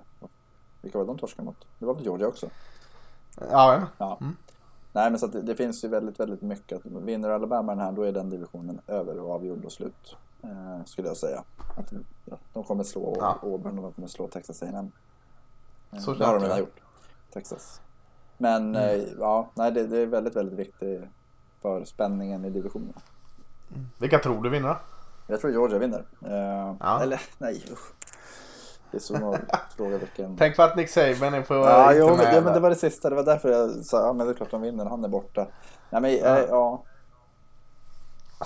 [0.82, 1.66] vilka var det de torskade mot?
[1.80, 2.50] Det var väl Georgia också?
[3.52, 3.88] Ja, men.
[3.98, 4.18] Ja.
[4.22, 4.36] Mm.
[4.96, 6.78] Nej men så det, det finns ju väldigt, väldigt mycket.
[6.86, 10.16] Att vinner Alabama den här då är den divisionen över och avgjord och slut.
[10.44, 11.44] Eh, skulle jag säga.
[11.78, 11.94] Att,
[12.26, 13.40] ja, de kommer slå Ja.
[13.42, 14.92] Auburn och de kommer slå Texas A&M.
[15.92, 16.80] Eh, Så det har de redan gjort.
[17.34, 17.82] Texas.
[18.38, 19.00] Men Mm.
[19.02, 21.02] eh, ja, nej det, det är väldigt, väldigt viktigt
[21.62, 22.94] för spänningen i divisionen.
[24.00, 24.76] Vilka tror du vinner?
[25.28, 26.06] Jag tror Georgia vinner.
[26.26, 27.02] Eh, Ja.
[27.02, 27.94] Eller nej usch.
[28.94, 30.36] Det är så att fråga vilken.
[30.40, 33.10] Tänk att Nick Saban är på Ja, jo, men, ja, men det var det sista.
[33.10, 34.86] Det var därför jag sa, ja men det är klart de vinner.
[34.86, 35.48] Han är borta.
[35.90, 36.40] Nej men, Ja.
[36.40, 36.46] ja.
[36.50, 36.84] ja.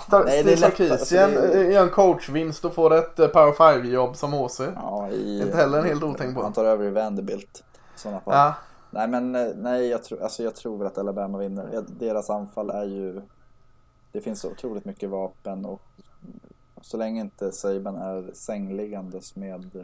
[0.00, 3.26] Star- Nej, det är Steve alltså, Sarkisian det är- en coachvinst och får ett eh,
[3.28, 4.60] Power 5-jobb som HC.
[4.74, 6.42] Ja, i, Inte heller en helt otänkt på.
[6.42, 7.64] Han tar över i Vanderbilt
[7.96, 8.34] i sådana fall.
[8.34, 8.54] Ja,
[8.90, 11.84] Nej, men eh, nej, jag, tror, alltså, jag tror väl att Alabama vinner.
[11.88, 13.20] Deras anfall är ju...
[14.12, 15.80] Det finns så otroligt mycket vapen och
[16.82, 19.82] så länge inte Saban är sängliggandes med, eh,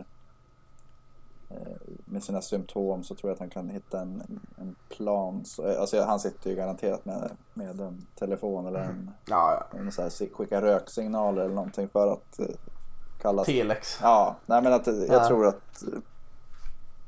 [2.05, 5.45] med sina symptom så tror jag att han kan hitta en, en plan.
[5.45, 9.78] Så, eh, alltså, han sitter ju garanterat med, med en telefon eller en, ja, ja.
[9.78, 12.47] en så här, skicka röksignaler eller någonting för att eh,
[13.22, 13.99] kalla Telex.
[14.03, 15.26] Ja, nej men att jag Ja.
[15.28, 15.99] tror att eh,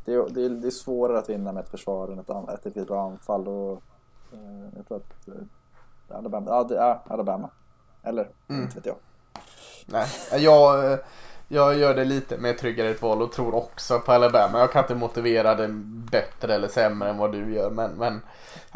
[0.05, 2.67] det är, det, är, det är svårare att vinna med ett försvar än ett, ett
[2.67, 3.49] riktigt bra anfall.
[3.49, 3.83] Och,
[4.33, 7.51] eh, jag tror att eh, Alabama, ja, det är Alabama.
[8.03, 8.63] Eller, Mm.
[8.63, 8.97] inte vet jag.
[9.87, 10.07] Nej,
[10.45, 10.99] jag, eh,
[11.49, 14.59] jag gör det lite med tryggare ett val och tror också på Alabama.
[14.59, 15.69] Jag kan inte motivera det
[16.11, 17.71] bättre eller sämre än vad du gör.
[17.71, 18.21] Men, men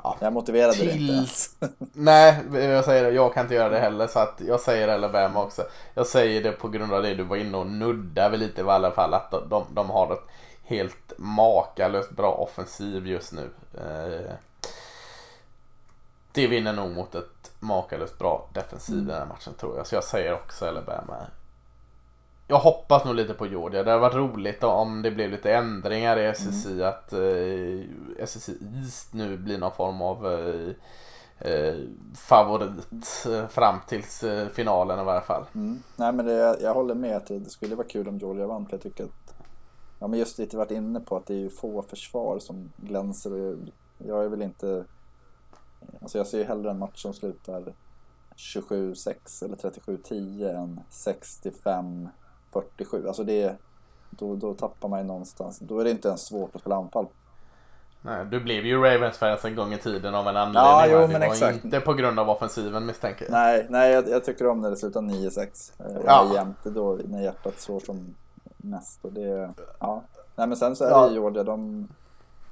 [0.03, 0.17] ja.
[0.21, 1.69] Jag motiverade det inte Till-.
[1.93, 3.11] Nej, jag säger det.
[3.11, 4.07] Jag kan inte göra det heller.
[4.07, 5.63] Så att jag säger Alabama också.
[5.95, 8.91] Jag säger det på grund av det du var inne och nuddade lite i alla
[8.91, 9.15] fall.
[9.15, 10.25] Att de, de, har ett
[10.65, 13.51] helt makalöst bra offensiv just nu.
[13.75, 14.33] Eh,
[16.33, 19.07] det vinner nog mot ett makalöst bra defensiv Mm.
[19.07, 19.87] den här matchen tror jag.
[19.87, 21.17] Så jag säger också Alabama.
[22.51, 23.83] Jag hoppas nog lite på Georgia.
[23.83, 26.73] Det hade varit roligt om det blev lite ändringar i SSI.
[26.73, 26.89] Mm.
[26.89, 30.71] Att eh, SSI East nu blir någon form av eh,
[31.39, 31.75] eh,
[32.15, 35.45] favorit eh, fram tills eh, finalen i varje fall.
[35.55, 35.83] Mm.
[35.97, 38.73] Nej men det, jag håller med att det, skulle vara kul om Georgia vann för
[38.73, 39.35] jag tycker att
[39.99, 43.33] Ja men just lite varit inne på att det är ju få försvar som glänser
[43.33, 43.59] och jag,
[43.99, 44.85] jag är väl inte
[46.03, 47.73] Alltså jag ser ju hellre en match som slutar
[48.37, 50.81] 27-6 eller 37-10 än
[52.53, 53.57] 65-47 Alltså det
[54.11, 57.07] då, då tappar man ju någonstans Då är det inte ens svårt att spela anfall
[58.03, 60.63] Nej, du blev ju Ravens-fans en gång i tiden av en anledning.
[60.63, 61.65] Ja, jo, men exakt.
[61.65, 63.33] inte på grund av offensiven misstänker jag.
[63.33, 66.47] Nej, nej jag, jag tycker om när det slutar 9-6 eh, Ja.
[66.65, 68.15] är då när hjärtat slår som
[68.57, 70.03] mest och det, ja
[70.37, 71.07] Nej men sen så är Ja.
[71.09, 71.89] det Georgia, de,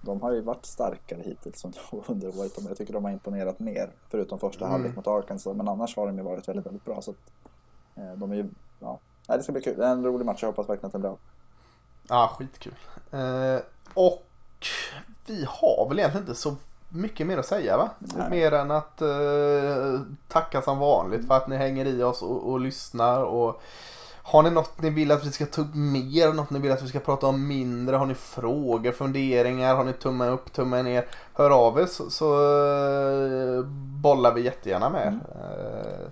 [0.03, 1.65] de har ju varit starkare hittills
[2.07, 2.53] under året.
[2.69, 3.91] Jag tycker de har imponerat mer.
[4.11, 4.73] Förutom första Mm.
[4.73, 5.57] halvlek mot Arkansas.
[5.57, 7.01] Men annars har de ju varit väldigt, väldigt bra.
[7.03, 7.17] Så att,
[7.97, 8.49] eh, de är ju,
[8.81, 8.99] ja.
[9.29, 9.77] Nej, det ska bli kul.
[9.77, 10.39] Det är en rolig match.
[10.43, 11.19] Jag hoppas verkligen att den blir bra.
[12.09, 12.75] Ja, skitkul.
[13.11, 13.61] Eh,
[13.95, 14.27] och
[15.27, 16.57] vi har väl egentligen inte så
[16.89, 17.91] mycket mer att säga va?
[17.99, 18.31] Nej.
[18.31, 22.61] Mer än att eh, tacka som vanligt för att ni hänger i oss och, och
[22.61, 23.23] lyssnar.
[23.23, 23.63] Och
[24.23, 26.33] har ni något ni vill att vi ska ta upp mer?
[26.33, 27.97] Något ni vill att vi ska prata om mindre?
[27.97, 29.75] Har ni frågor, funderingar?
[29.77, 31.07] Har ni tummen upp, tummen ner?
[31.33, 33.65] Hör av er så, så eh,
[34.03, 35.07] bollar vi jättegärna med.
[35.07, 35.21] Mm.
[35.21, 36.09] Eh,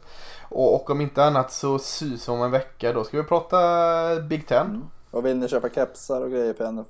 [0.49, 2.93] och, och om inte annat så sys om en vecka.
[2.93, 4.67] Då ska vi prata Big Ten.
[4.67, 4.91] Mm.
[5.11, 6.87] Och vill ni köpa kepsar och grejer NF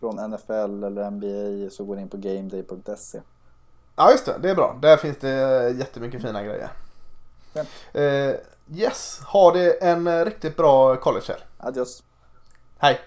[0.00, 3.20] från NFL eller NBA så går ni in på gameday.se.
[3.96, 4.78] Ja just det, det är bra.
[4.82, 6.70] Där finns det jättemycket fina grejer.
[7.92, 8.34] Eh,
[8.74, 11.42] yes, ha det en riktigt bra collegehelg.
[11.58, 12.02] Adios!
[12.78, 13.00] Hej!